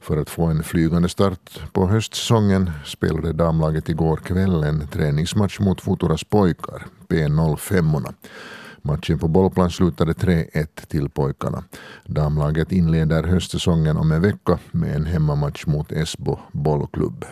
För 0.01 0.17
att 0.17 0.31
få 0.31 0.45
en 0.45 0.63
flygande 0.63 1.09
start 1.09 1.61
på 1.73 1.87
höstsäsongen 1.87 2.71
spelade 2.85 3.33
damlaget 3.33 3.89
igår 3.89 4.17
kväll 4.17 4.65
en 4.65 4.89
träningsmatch 4.89 5.61
mot 5.61 5.81
Futuras 5.81 6.25
pojkar, 6.25 6.87
P05. 7.09 8.15
Matchen 8.87 9.19
på 9.19 9.29
bollplan 9.29 9.71
slutade 9.71 10.13
3-1 10.13 10.67
till 10.87 11.09
pojkarna. 11.09 11.65
Damlaget 12.07 12.73
inleder 12.73 13.23
höstsäsongen 13.23 13.97
om 13.97 14.13
en 14.13 14.23
vecka 14.23 14.59
med 14.71 14.97
en 14.97 15.07
hemmamatch 15.07 15.67
mot 15.67 15.93
Esbo 15.93 16.39
bollklubb. 16.53 17.25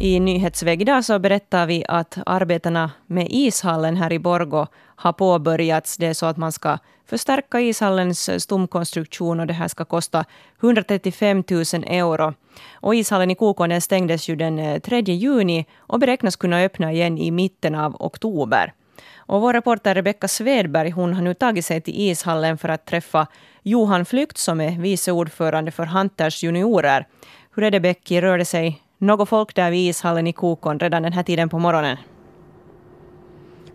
I 0.00 0.20
Nyhetsväg 0.20 0.82
idag 0.82 1.04
så 1.04 1.18
berättar 1.18 1.66
vi 1.66 1.84
att 1.88 2.18
arbetena 2.26 2.90
med 3.06 3.26
ishallen 3.30 3.96
här 3.96 4.12
i 4.12 4.18
Borgo 4.18 4.66
har 5.04 5.12
påbörjats. 5.12 5.96
Det 5.96 6.06
är 6.06 6.14
så 6.14 6.26
att 6.26 6.36
man 6.36 6.52
ska 6.52 6.78
förstärka 7.06 7.60
ishallens 7.60 8.42
stomkonstruktion 8.42 9.40
och 9.40 9.46
det 9.46 9.52
här 9.52 9.68
ska 9.68 9.84
kosta 9.84 10.24
135 10.60 11.44
000 11.50 11.64
euro. 11.86 12.34
Och 12.74 12.94
ishallen 12.94 13.30
i 13.30 13.34
Kokonen 13.34 13.80
stängdes 13.80 14.28
ju 14.28 14.36
den 14.36 14.58
eh, 14.58 14.78
3 14.78 15.00
juni 15.00 15.66
och 15.76 15.98
beräknas 15.98 16.36
kunna 16.36 16.60
öppna 16.60 16.92
igen 16.92 17.18
i 17.18 17.30
mitten 17.30 17.74
av 17.74 17.96
oktober. 17.98 18.72
Och 19.16 19.40
vår 19.40 19.52
reporter 19.52 19.94
Rebecka 19.94 20.28
Svedberg 20.28 20.90
hon 20.90 21.14
har 21.14 21.22
nu 21.22 21.34
tagit 21.34 21.64
sig 21.64 21.80
till 21.80 22.00
ishallen 22.00 22.58
för 22.58 22.68
att 22.68 22.86
träffa 22.86 23.26
Johan 23.62 24.04
Flykt 24.04 24.38
som 24.38 24.60
är 24.60 24.70
vice 24.70 25.12
ordförande 25.12 25.70
för 25.70 25.86
Hunters 25.86 26.42
juniorer. 26.42 27.06
Hur 27.54 27.64
är 27.64 27.70
det 27.70 27.80
Becky, 27.80 28.20
rör 28.20 28.38
det 28.38 28.44
sig 28.44 28.82
något 28.98 29.28
folk 29.28 29.54
där 29.54 29.70
vid 29.70 29.90
ishallen 29.90 30.26
i 30.26 30.32
Kokon 30.32 30.78
redan 30.78 31.02
den 31.02 31.12
här 31.12 31.22
tiden 31.22 31.48
på 31.48 31.58
morgonen? 31.58 31.96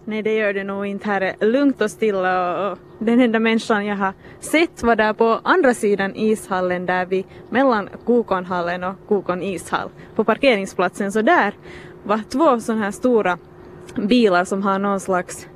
Nej, 0.06 0.22
det 0.22 0.36
gör 0.36 0.54
det 0.54 0.64
nog 0.64 0.86
inte. 0.86 1.08
Här 1.08 1.22
är 1.22 1.46
lugnt 1.46 1.82
och 1.82 1.92
stilla 1.92 2.72
och 2.72 2.78
den 3.00 3.20
enda 3.20 3.40
människan 3.40 3.86
jag 3.86 3.96
har 3.96 4.14
sett 4.40 4.84
var 4.84 4.96
där 4.96 5.14
på 5.14 5.40
andra 5.44 5.74
sidan 5.74 6.16
ishallen 6.16 6.86
där 6.86 7.06
vi 7.06 7.26
mellan 7.50 7.90
Kokonhallen 8.06 8.84
och 8.84 8.96
Kokon 9.08 9.44
ishall 9.44 9.90
på 10.16 10.24
parkeringsplatsen. 10.24 11.12
Så 11.12 11.22
där 11.22 11.54
var 12.04 12.22
två 12.30 12.60
sådana 12.60 12.84
här 12.84 12.92
stora 12.92 13.38
bilar 13.96 14.46
som 14.46 14.64
har 14.64 14.80
någon 14.80 15.00
slags 15.00 15.48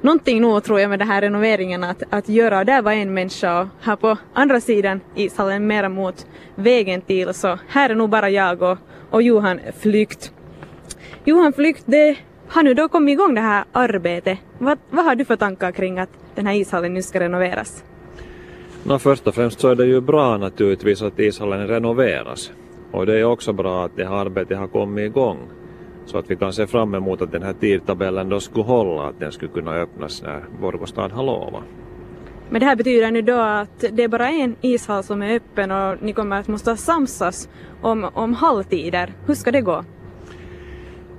någonting 0.00 0.40
nog 0.40 0.64
tror 0.64 0.80
jag 0.80 0.90
med 0.90 0.98
den 0.98 1.08
här 1.08 1.20
renoveringen 1.20 1.84
att, 1.84 2.02
att 2.10 2.28
göra. 2.28 2.64
Där 2.64 2.82
var 2.82 2.92
en 2.92 3.14
människa 3.14 3.60
och 3.60 3.68
här 3.80 3.96
på 3.96 4.16
andra 4.32 4.60
sidan 4.60 5.00
ishallen 5.14 5.66
mera 5.66 5.88
mot 5.88 6.26
vägen 6.54 7.00
till 7.00 7.34
så 7.34 7.58
här 7.68 7.90
är 7.90 7.94
nog 7.94 8.10
bara 8.10 8.30
jag 8.30 8.62
och, 8.62 8.78
och 9.10 9.22
Johan 9.22 9.60
Flykt. 9.78 10.32
Johan 11.24 11.52
Flykt, 11.52 11.82
det 11.86 12.16
har 12.48 12.62
nu 12.62 12.74
då 12.74 12.88
kommit 12.88 13.12
igång 13.12 13.34
det 13.34 13.40
här 13.40 13.64
arbetet. 13.72 14.38
Vad, 14.58 14.78
vad 14.90 15.04
har 15.04 15.14
du 15.14 15.24
för 15.24 15.36
tankar 15.36 15.72
kring 15.72 15.98
att 15.98 16.10
den 16.34 16.46
här 16.46 16.54
ishallen 16.54 16.94
nu 16.94 17.02
ska 17.02 17.20
renoveras? 17.20 17.84
No, 18.82 18.98
först 18.98 19.26
och 19.26 19.34
främst 19.34 19.60
så 19.60 19.68
är 19.68 19.74
det 19.74 19.86
ju 19.86 20.00
bra 20.00 20.36
naturligtvis 20.36 21.02
att 21.02 21.18
ishallen 21.18 21.68
renoveras. 21.68 22.52
Och 22.92 23.06
det 23.06 23.20
är 23.20 23.24
också 23.24 23.52
bra 23.52 23.84
att 23.84 23.96
det 23.96 24.04
här 24.04 24.14
arbetet 24.14 24.58
har 24.58 24.68
kommit 24.68 25.06
igång. 25.06 25.38
Så 26.06 26.18
att 26.18 26.30
vi 26.30 26.36
kan 26.36 26.52
se 26.52 26.66
fram 26.66 26.94
emot 26.94 27.22
att 27.22 27.32
den 27.32 27.42
här 27.42 27.52
tidtabellen 27.52 28.28
då 28.28 28.40
skulle 28.40 28.64
hålla, 28.64 29.08
att 29.08 29.20
den 29.20 29.32
skulle 29.32 29.50
kunna 29.52 29.74
öppnas 29.74 30.22
när 30.22 30.44
Borgostad 30.60 31.08
har 31.12 31.22
lovat. 31.22 31.62
Men 32.50 32.60
det 32.60 32.66
här 32.66 32.76
betyder 32.76 33.10
nu 33.10 33.22
då 33.22 33.38
att 33.38 33.84
det 33.92 34.04
är 34.04 34.08
bara 34.08 34.28
en 34.28 34.56
ishall 34.60 35.02
som 35.02 35.22
är 35.22 35.36
öppen 35.36 35.70
och 35.70 36.02
ni 36.02 36.12
kommer 36.12 36.40
att 36.40 36.48
måste 36.48 36.76
samsas 36.76 37.48
om, 37.82 38.10
om 38.14 38.34
halvtider. 38.34 39.12
Hur 39.26 39.34
ska 39.34 39.52
det 39.52 39.60
gå? 39.60 39.84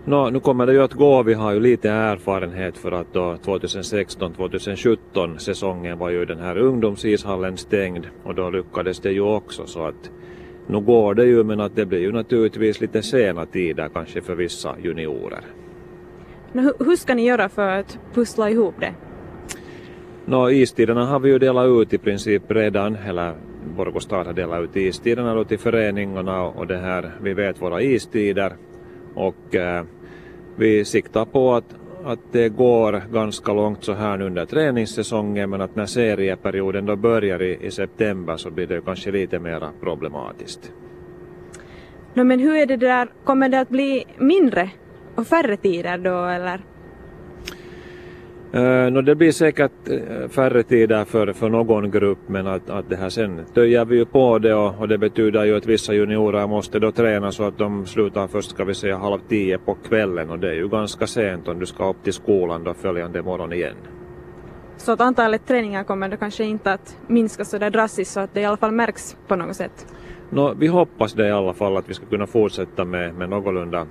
No, 0.07 0.29
nu 0.29 0.39
kommer 0.39 0.65
det 0.65 0.74
ju 0.74 0.83
att 0.83 0.93
gå. 0.93 1.24
Vi 1.24 1.33
har 1.33 1.53
ju 1.53 1.59
lite 1.59 1.89
erfarenhet 1.89 2.77
för 2.77 2.91
att 2.91 3.13
då 3.13 3.38
2016-2017 3.45 5.38
säsongen 5.38 5.97
var 5.97 6.09
ju 6.09 6.25
den 6.25 6.39
här 6.39 6.57
ungdomsishallen 6.57 7.57
stängd 7.57 8.07
och 8.24 8.35
då 8.35 8.50
lyckades 8.50 9.00
det 9.00 9.12
ju 9.12 9.21
också 9.21 9.65
så 9.65 9.85
att 9.85 10.12
nu 10.67 10.79
går 10.79 11.13
det 11.13 11.25
ju 11.25 11.43
men 11.43 11.59
att 11.59 11.75
det 11.75 11.85
blir 11.85 12.00
ju 12.00 12.12
naturligtvis 12.12 12.81
lite 12.81 13.01
sena 13.01 13.45
tider 13.45 13.89
kanske 13.93 14.21
för 14.21 14.35
vissa 14.35 14.75
juniorer. 14.83 15.41
Men 16.51 16.74
hur 16.79 16.95
ska 16.95 17.15
ni 17.15 17.25
göra 17.25 17.50
för 17.50 17.67
att 17.67 18.00
pussla 18.13 18.50
ihop 18.50 18.75
det? 18.79 18.93
Nå, 20.25 20.50
istiderna 20.50 21.05
har 21.05 21.19
vi 21.19 21.29
ju 21.29 21.39
delat 21.39 21.67
ut 21.67 21.93
i 21.93 21.97
princip 21.97 22.51
redan, 22.51 22.95
eller 22.95 23.33
Borgå 23.77 24.00
stad 24.00 24.25
har 24.25 24.33
delat 24.33 24.62
ut 24.62 24.75
istiderna 24.75 25.35
då 25.35 25.43
till 25.43 25.59
föreningarna 25.59 26.43
och 26.43 26.67
det 26.67 26.77
här, 26.77 27.12
vi 27.21 27.33
vet 27.33 27.62
våra 27.62 27.81
istider 27.81 28.53
och 29.15 29.55
eh, 29.55 29.83
vi 30.55 30.85
siktar 30.85 31.25
på 31.25 31.53
att, 31.53 31.75
att 32.05 32.19
det 32.31 32.50
går 32.50 33.03
ganska 33.13 33.53
långt 33.53 33.83
så 33.83 33.93
här 33.93 34.17
nu 34.17 34.25
under 34.25 34.45
träningssäsongen 34.45 35.50
men 35.50 35.62
att 35.62 35.75
när 35.75 35.85
serieperioden 35.85 36.85
då 36.85 36.95
börjar 36.95 37.41
i, 37.41 37.57
i 37.62 37.71
september 37.71 38.38
så 38.38 38.51
blir 38.51 38.67
det 38.67 38.81
kanske 38.85 39.12
lite 39.12 39.39
mer 39.39 39.69
problematiskt. 39.81 40.71
No, 42.13 42.24
men 42.24 42.39
hur 42.39 42.55
är 42.55 42.65
det 42.65 42.77
där, 42.77 43.07
kommer 43.24 43.50
det 43.50 43.59
att 43.59 43.69
bli 43.69 44.05
mindre 44.17 44.69
och 45.15 45.27
färre 45.27 45.57
tider 45.57 45.97
då 45.97 46.25
eller? 46.25 46.75
Uh, 48.53 48.91
no, 48.91 49.01
det 49.01 49.15
blir 49.15 49.31
säkert 49.31 49.71
uh, 49.89 50.27
färre 50.27 50.63
tider 50.63 51.05
för, 51.05 51.33
för 51.33 51.49
någon 51.49 51.91
grupp 51.91 52.19
men 52.27 52.47
att, 52.47 52.69
att 52.69 52.89
det 52.89 52.95
här 52.95 53.09
sen 53.09 53.45
töjer 53.53 53.85
vi 53.85 53.95
ju 53.95 54.05
på 54.05 54.39
det 54.39 54.53
och, 54.53 54.79
och, 54.79 54.87
det 54.87 54.97
betyder 54.97 55.45
ju 55.45 55.57
att 55.57 55.65
vissa 55.65 55.93
juniorer 55.93 56.47
måste 56.47 56.79
då 56.79 56.91
träna 56.91 57.31
så 57.31 57.43
att 57.43 57.57
de 57.57 57.85
slutar 57.85 58.27
först 58.27 58.49
ska 58.49 58.63
vi 58.63 58.73
säga 58.73 58.97
halv 58.97 59.19
tio 59.29 59.57
på 59.57 59.73
kvällen 59.73 60.29
och 60.29 60.39
det 60.39 60.49
är 60.49 60.53
ju 60.53 60.67
ganska 60.67 61.07
sent 61.07 61.47
om 61.47 61.59
du 61.59 61.65
ska 61.65 61.89
upp 61.89 62.03
till 62.03 62.13
skolan 62.13 62.63
då 62.63 62.73
följande 62.73 63.21
morgon 63.21 63.53
igen. 63.53 63.75
Så 64.77 64.91
att 64.91 65.01
antalet 65.01 65.47
träningar 65.47 65.83
kommer 65.83 66.09
då 66.09 66.17
kanske 66.17 66.43
inte 66.43 66.73
att 66.73 66.97
minska 67.07 67.45
så 67.45 67.57
där 67.57 67.69
drastiskt 67.69 68.11
så 68.11 68.19
att 68.19 68.33
det 68.33 68.41
i 68.41 68.45
alla 68.45 68.57
fall 68.57 68.71
märks 68.71 69.17
på 69.27 69.35
något 69.35 69.55
sätt? 69.55 69.87
No, 70.29 70.53
vi 70.59 70.67
hoppas 70.67 71.13
det 71.13 71.27
i 71.27 71.31
alla 71.31 71.53
fall 71.53 71.77
att 71.77 71.89
vi 71.89 71.93
ska 71.93 72.05
kunna 72.05 72.27
fortsätta 72.27 72.85
med, 72.85 73.15
med 73.15 73.29
någorlunda 73.29 73.87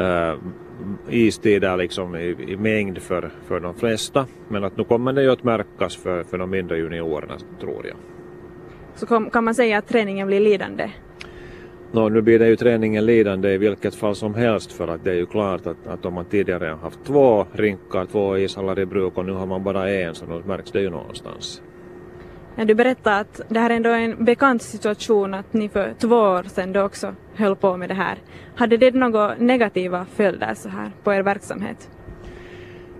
äh, 0.00 0.34
istider 1.08 1.76
liksom 1.76 2.16
i, 2.16 2.36
i 2.48 2.56
mängd 2.56 2.98
för, 2.98 3.30
för 3.46 3.60
de 3.60 3.74
flesta. 3.74 4.26
Men 4.48 4.64
att 4.64 4.76
nu 4.76 4.84
kommer 4.84 5.12
det 5.12 5.22
ju 5.22 5.30
att 5.30 5.44
märkas 5.44 5.96
för, 5.96 6.24
för 6.24 6.38
de 6.38 6.50
mindre 6.50 6.78
juniorerna 6.78 7.38
tror 7.60 7.86
jag. 7.86 7.96
Så 8.94 9.06
kom, 9.06 9.30
kan 9.30 9.44
man 9.44 9.54
säga 9.54 9.78
att 9.78 9.88
träningen 9.88 10.26
blir 10.26 10.40
lidande? 10.40 10.90
Nå, 11.92 12.08
nu 12.08 12.22
blir 12.22 12.38
det 12.38 12.48
ju 12.48 12.56
träningen 12.56 13.06
lidande 13.06 13.54
i 13.54 13.58
vilket 13.58 13.94
fall 13.94 14.14
som 14.14 14.34
helst 14.34 14.72
för 14.72 14.88
att 14.88 15.04
det 15.04 15.10
är 15.10 15.14
ju 15.14 15.26
klart 15.26 15.66
att, 15.66 15.86
att 15.86 16.06
om 16.06 16.14
man 16.14 16.24
tidigare 16.24 16.66
har 16.66 16.76
haft 16.76 17.04
två 17.04 17.46
rinkar, 17.52 18.06
två 18.06 18.38
ishallar 18.38 18.78
i 18.78 18.86
bruk 18.86 19.18
och 19.18 19.24
nu 19.24 19.32
har 19.32 19.46
man 19.46 19.64
bara 19.64 19.90
en 19.90 20.14
så 20.14 20.26
då 20.26 20.42
märks 20.46 20.70
det 20.72 20.80
ju 20.80 20.90
någonstans. 20.90 21.62
Du 22.56 22.74
berättade 22.74 23.16
att 23.16 23.40
det 23.48 23.60
här 23.60 23.70
ändå 23.70 23.90
är 23.90 24.00
en 24.00 24.24
bekant 24.24 24.62
situation 24.62 25.34
att 25.34 25.52
ni 25.52 25.68
för 25.68 25.94
två 25.98 26.16
år 26.16 26.42
sedan 26.42 26.72
då 26.72 26.82
också 26.82 27.14
höll 27.34 27.56
på 27.56 27.76
med 27.76 27.88
det 27.88 27.94
här. 27.94 28.18
Hade 28.54 28.76
det 28.76 28.94
några 28.94 29.34
negativa 29.38 30.06
följder 30.14 30.54
så 30.54 30.68
här 30.68 30.90
på 31.04 31.12
er 31.12 31.22
verksamhet? 31.22 31.90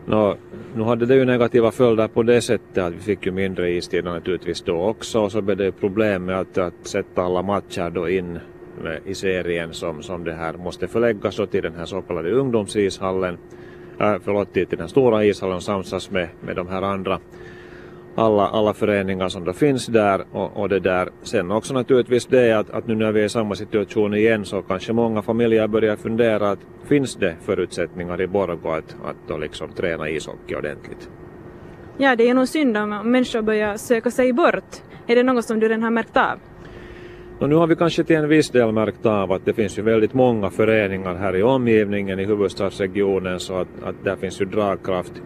Nå, 0.07 0.37
nu 0.75 0.83
hade 0.83 1.07
det 1.07 1.15
ju 1.15 1.25
negativa 1.25 1.71
följder 1.71 2.09
på 2.09 2.23
det 2.23 2.41
sättet 2.41 2.79
att 2.79 2.93
vi 2.93 2.99
fick 3.01 3.27
ju 3.27 3.33
mindre 3.33 3.71
istid 3.71 4.05
naturligtvis 4.05 4.63
då 4.63 4.83
också 4.83 5.21
och 5.21 5.33
så 5.33 5.43
blev 5.43 5.57
det 5.57 5.73
problem 5.73 6.25
med 6.25 6.41
att, 6.41 6.59
att 6.59 6.87
sätta 6.87 7.23
alla 7.23 7.43
matcher 7.43 7.91
då 7.91 8.09
in 8.09 8.39
i 9.05 9.15
serien 9.15 9.73
som, 9.73 10.03
som 10.03 10.25
det 10.25 10.33
här 10.33 10.53
måste 10.53 10.89
förläggas 10.89 11.39
och 11.39 11.51
till 11.51 11.63
den 11.63 11.75
här 11.75 11.85
så 11.85 12.03
kallade 12.03 12.31
ungdomsishallen, 12.31 13.39
äh, 14.01 14.15
förlåt 14.25 14.53
till 14.53 14.67
den 14.71 14.89
stora 14.89 15.25
ishallen 15.25 15.57
och 15.57 15.63
samsas 15.63 16.11
med, 16.11 16.29
med 16.41 16.57
de 16.57 16.69
här 16.69 16.83
andra 16.83 17.19
alla, 18.21 18.49
alla 18.49 18.75
föreningar 18.75 19.29
som 19.29 19.45
då 19.45 19.53
finns 19.53 19.87
där 19.87 20.25
och, 20.33 20.57
och 20.57 20.69
det 20.69 20.81
där. 20.81 21.09
Sen 21.23 21.51
också 21.51 21.75
naturligtvis 21.75 22.27
det 22.27 22.53
att, 22.53 22.71
att 22.71 22.87
nu 22.87 22.95
när 22.95 23.13
vi 23.13 23.21
är 23.21 23.25
i 23.25 23.29
samma 23.29 23.55
situation 23.55 24.15
igen 24.15 24.45
så 24.45 24.63
kanske 24.63 24.93
många 24.93 25.23
familjer 25.23 25.69
börjar 25.69 25.97
fundera 25.97 26.51
att 26.51 26.59
finns 26.89 27.17
det 27.17 27.37
förutsättningar 27.43 28.21
i 28.21 28.27
Borgå 28.27 28.71
att, 28.71 28.97
att 29.05 29.17
då 29.29 29.39
liksom 29.39 29.73
träna 29.73 30.09
ishockey 30.09 30.55
ordentligt? 30.55 31.11
Ja, 31.99 32.17
det 32.17 32.29
är 32.29 32.35
nog 32.35 32.49
synd 32.49 32.77
om 32.77 32.89
människor 33.05 33.43
börjar 33.43 33.77
söka 33.77 34.11
sig 34.11 34.33
bort. 34.33 34.71
Är 35.07 35.17
det 35.17 35.23
något 35.23 35.45
som 35.45 35.61
du 35.61 35.69
redan 35.69 35.83
har 35.83 35.91
märkt 35.91 36.17
av? 36.17 36.39
Och 37.39 37.49
nu 37.49 37.55
har 37.55 37.67
vi 37.67 37.77
kanske 37.77 38.05
till 38.05 38.17
en 38.17 38.29
viss 38.29 38.51
del 38.51 38.73
märkt 38.73 39.07
av 39.07 39.33
att 39.33 39.45
det 39.45 39.53
finns 39.53 39.79
ju 39.79 39.83
väldigt 39.83 40.15
många 40.15 40.51
föreningar 40.51 41.15
här 41.15 41.37
i 41.37 41.43
omgivningen 41.43 42.21
i 42.21 42.25
huvudstadsregionen 42.25 43.41
så 43.41 43.55
att, 43.55 43.69
att 43.83 44.05
där 44.05 44.17
finns 44.17 44.41
ju 44.41 44.45
dragkraft. 44.45 45.23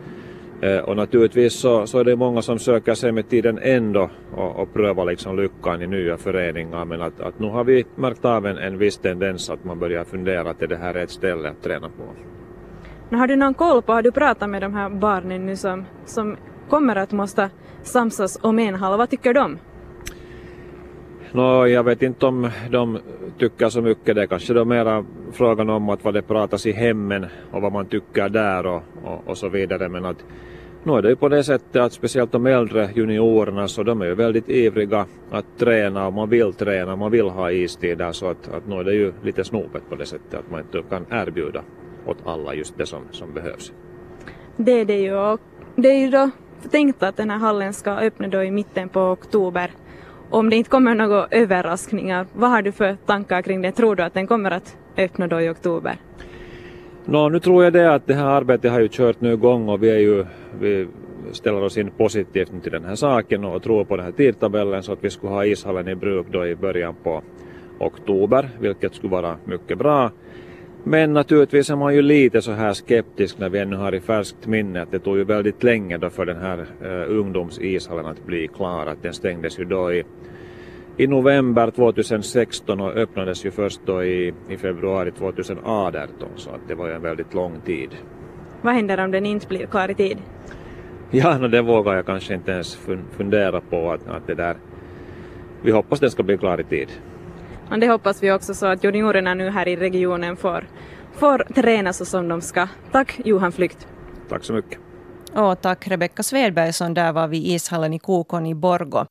Eh, 0.65 0.79
och 0.79 0.97
naturligtvis 0.97 1.55
så, 1.55 1.87
så 1.87 1.99
är 1.99 2.05
det 2.05 2.17
många 2.17 2.43
som 2.43 2.59
söker 2.59 2.95
sig 2.95 3.13
med 3.13 3.29
tiden 3.29 3.59
ändå 3.63 4.11
och, 4.37 4.57
och 4.57 4.73
prövar 4.73 5.05
liksom 5.05 5.37
lyckan 5.37 5.83
i 5.83 5.87
nya 5.87 6.17
föreningar 6.17 6.85
men 6.85 7.03
att, 7.03 7.21
att 7.21 7.39
nu 7.39 7.49
har 7.49 7.65
vi 7.65 7.85
märkt 7.95 8.25
av 8.25 8.47
en, 8.47 8.59
en 8.59 8.79
viss 8.79 8.99
tendens 8.99 9.51
att 9.51 9.65
man 9.65 9.79
börjar 9.79 10.05
fundera 10.05 10.51
att 10.51 10.59
det 10.59 10.77
här 10.77 10.95
är 10.95 11.03
ett 11.03 11.11
ställe 11.11 11.49
att 11.49 11.63
träna 11.63 11.89
på. 11.89 12.03
Men 13.09 13.21
har 13.21 13.27
du 13.27 13.37
någon 13.37 13.55
koll 13.55 13.83
på, 13.83 13.93
har 13.93 14.03
du 14.03 14.13
pratat 14.13 14.51
med 14.51 14.63
de 14.63 14.75
här 14.75 14.91
barnen 14.91 15.47
nu 15.47 15.57
som, 15.57 15.85
som 16.05 16.37
kommer 16.69 16.97
att 16.97 17.13
måste 17.13 17.51
samsas 17.83 18.39
om 18.43 18.59
en 18.59 18.75
hall, 18.75 18.99
vad 18.99 19.11
tycker 19.11 19.35
de? 19.35 19.59
Nå, 21.33 21.67
jag 21.67 21.85
vet 21.85 22.03
inte 22.03 22.27
om 22.27 22.51
de 22.71 22.99
tycker 23.39 23.69
så 23.69 23.83
mycket. 23.83 24.17
Det 24.17 24.23
är 24.23 24.27
kanske 24.27 24.55
då 24.55 24.65
mera 24.65 25.05
frågan 25.33 25.71
om 25.71 25.89
att 25.89 26.05
vad 26.05 26.15
det 26.15 26.23
pratas 26.23 26.67
i 26.67 26.73
hemmen 26.73 27.27
och 27.53 27.63
vad 27.63 27.73
man 27.73 27.87
tycker 27.87 28.29
där 28.29 28.67
och, 28.67 28.83
och, 29.05 29.29
och 29.29 29.39
så 29.39 29.49
vidare. 29.49 29.89
Men 29.89 30.05
att 30.05 30.25
nu 30.85 30.93
är 30.93 31.03
det 31.03 31.09
ju 31.09 31.17
på 31.17 31.29
det 31.29 31.45
sättet 31.45 31.83
att 31.83 31.93
speciellt 31.93 32.33
de 32.33 32.47
äldre 32.47 32.91
juniorerna 32.95 33.69
så 33.69 33.83
de 33.83 34.03
är 34.03 34.07
ju 34.07 34.15
väldigt 34.15 34.49
ivriga 34.49 35.07
att 35.31 35.45
träna 35.59 36.07
och 36.07 36.13
man 36.13 36.29
vill 36.29 36.53
träna, 36.53 36.97
man 36.97 37.11
vill 37.11 37.29
ha 37.29 37.51
istider 37.51 38.13
så 38.13 38.27
att, 38.31 38.49
att 38.55 38.67
nu 38.67 38.77
är 38.77 38.85
det 38.85 38.95
ju 38.95 39.13
lite 39.23 39.45
snopet 39.45 39.83
på 39.89 39.95
det 39.95 40.07
sättet 40.07 40.35
att 40.35 40.51
man 40.51 40.61
inte 40.61 40.83
kan 40.91 41.07
erbjuda 41.11 41.63
åt 42.07 42.19
alla 42.25 42.55
just 42.55 42.79
det 42.79 42.87
som, 42.87 43.03
som 43.11 43.35
behövs. 43.35 43.73
Det 44.57 44.73
är 44.73 44.85
det 44.85 45.01
ju 45.01 45.17
och 45.17 45.41
det 45.77 45.89
är 45.89 45.99
ju 45.99 46.11
då 46.11 46.31
tänkt 46.71 47.03
att 47.03 47.17
den 47.17 47.31
här 47.31 47.39
hallen 47.39 47.73
ska 47.73 47.91
öppna 47.91 48.29
då 48.29 48.43
i 48.43 48.51
mitten 48.51 48.89
på 48.89 49.01
oktober 49.01 49.71
om 50.31 50.51
det 50.51 50.57
inte 50.57 50.71
kommer 50.71 50.95
några 50.95 51.27
överraskningar, 51.31 52.27
vad 52.33 52.51
har 52.51 52.63
du 52.63 52.73
för 52.73 52.97
tankar 53.07 53.43
kring 53.43 53.63
det? 53.63 53.73
Tror 53.73 53.97
du 53.97 54.03
att 54.03 54.15
den 54.15 54.27
kommer 54.27 54.51
att 54.51 54.77
öppna 54.97 55.27
då 55.27 55.41
i 55.41 55.49
oktober? 55.49 55.97
Nå, 57.07 57.29
nu 57.29 57.41
tror 57.41 57.65
jag 57.65 57.73
det 57.73 57.95
att 57.95 58.07
det 58.07 58.15
här 58.15 58.27
arbetet 58.27 58.71
har 58.71 58.81
ju 58.81 58.89
kört 58.89 59.21
nu 59.21 59.33
igång 59.33 59.69
och 59.69 59.83
vi 59.83 59.91
är 59.91 59.99
ju, 59.99 60.25
vi 60.61 60.87
ställer 61.33 61.63
oss 61.63 61.79
in 61.79 61.91
positivt 61.91 62.63
till 62.63 62.73
den 62.73 62.85
här 62.85 62.95
saken 62.95 63.45
och 63.45 63.63
tror 63.63 63.85
på 63.85 63.97
den 63.97 64.05
här 64.05 64.13
tidtabellen 64.13 64.83
så 64.83 64.93
att 64.93 65.05
vi 65.05 65.11
skulle 65.11 65.33
ha 65.33 65.47
ishallen 65.47 65.89
i 65.89 65.95
bruk 65.95 66.27
då 66.31 66.47
i 66.47 66.57
början 66.57 66.95
på 67.03 67.23
oktober, 67.79 68.51
vilket 68.61 68.95
skulle 68.95 69.11
vara 69.11 69.37
mycket 69.45 69.79
bra. 69.79 70.11
Men 70.85 71.13
naturligtvis 71.13 71.71
är 71.71 71.77
man 71.77 71.95
ju 71.95 72.03
lite 72.03 72.43
så 72.43 72.53
här 72.53 72.73
skeptisk 72.73 73.39
när 73.39 73.49
vi 73.49 73.59
ännu 73.59 73.77
har 73.77 73.95
i 73.95 74.01
färskt 74.01 74.47
minne 74.47 74.83
att 74.83 74.91
det 74.91 74.99
tog 74.99 75.17
ju 75.17 75.25
väldigt 75.25 75.63
länge 75.63 75.99
då 75.99 76.11
för 76.11 76.27
den 76.27 76.37
här 76.37 76.67
eh, 76.83 77.19
ungdomsishallen 77.19 78.07
att 78.07 78.27
bli 78.27 78.49
klar. 78.49 78.87
Att 78.87 79.03
den 79.03 79.15
stängdes 79.15 79.59
ju 79.59 79.65
då 79.65 79.93
i, 79.93 80.05
i 80.97 81.07
november 81.07 81.71
2016 81.71 82.81
och 82.81 82.97
öppnades 82.97 83.45
ju 83.45 83.51
först 83.51 83.81
då 83.87 84.05
i, 84.05 84.35
i 84.49 84.57
februari 84.57 85.11
2018 85.11 86.29
så 86.37 86.51
att 86.51 86.69
det 86.69 86.75
var 86.75 86.89
ju 86.89 86.95
en 86.95 87.03
väldigt 87.03 87.35
lång 87.35 87.61
tid. 87.61 87.91
Vad 88.63 88.75
händer 88.75 89.05
om 89.05 89.11
den 89.11 89.27
inte 89.27 89.47
blir 89.47 89.67
klar 89.67 89.91
i 89.91 89.95
tid? 89.95 90.19
Ja, 91.11 91.39
no, 91.39 91.49
det 91.49 91.63
vågar 91.63 91.95
jag 91.95 92.07
kanske 92.07 92.35
inte 92.35 92.53
ens 92.53 92.79
fundera 93.17 93.61
på 93.61 93.93
att, 93.93 94.09
att 94.09 94.27
det 94.27 94.35
där 94.35 94.57
vi 95.63 95.71
hoppas 95.71 96.01
den 96.01 96.11
ska 96.11 96.23
bli 96.23 96.39
klar 96.39 96.61
i 96.61 96.65
tid. 96.65 96.89
Och 97.71 97.79
det 97.79 97.89
hoppas 97.89 98.23
vi 98.23 98.33
också 98.33 98.55
så 98.55 98.67
att 98.67 98.85
juniorerna 98.85 99.35
nu 99.35 99.51
här 99.51 99.69
i 99.69 99.77
regionen 99.77 100.37
får, 100.37 100.67
får 101.13 101.39
träna 101.55 101.93
så 101.93 102.05
som 102.05 102.29
de 102.29 102.41
ska. 102.41 102.69
Tack 102.93 103.21
Johan 103.25 103.53
Flykt. 103.53 103.89
Tack 104.29 104.45
så 104.45 104.53
mycket. 104.53 104.79
Och 105.35 105.61
tack 105.61 105.89
Rebecka 105.89 106.23
Svedbergsson, 106.23 106.95
där 106.95 107.13
var 107.13 107.29
vi 107.29 107.37
i 107.37 107.55
ishallen 107.55 107.93
i 107.93 107.99
Kokon 107.99 108.47
i 108.47 108.55
Borgo. 108.55 109.07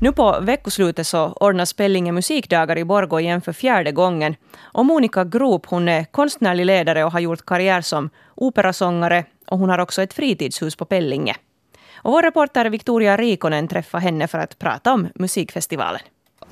Nu 0.00 0.12
på 0.12 0.40
veckoslutet 0.40 1.06
så 1.06 1.32
ordnas 1.32 1.72
Pellinge 1.72 2.12
musikdagar 2.12 2.78
i 2.78 2.84
Borgå 2.84 3.20
igen 3.20 3.40
för 3.40 3.52
fjärde 3.52 3.92
gången. 3.92 4.36
Och 4.62 4.86
Monica 4.86 5.24
Grop 5.24 5.66
hon 5.66 5.88
är 5.88 6.04
konstnärlig 6.04 6.66
ledare 6.66 7.04
och 7.04 7.12
har 7.12 7.20
gjort 7.20 7.46
karriär 7.46 7.80
som 7.80 8.10
operasångare 8.34 9.24
och 9.46 9.58
hon 9.58 9.68
har 9.68 9.78
också 9.78 10.02
ett 10.02 10.12
fritidshus 10.12 10.76
på 10.76 10.84
Pellinge. 10.84 11.36
Och 11.96 12.12
vår 12.12 12.22
reporter 12.22 12.70
Victoria 12.70 13.16
Rikonen 13.16 13.68
träffade 13.68 14.04
henne 14.04 14.28
för 14.28 14.38
att 14.38 14.58
prata 14.58 14.92
om 14.92 15.08
musikfestivalen. 15.14 16.00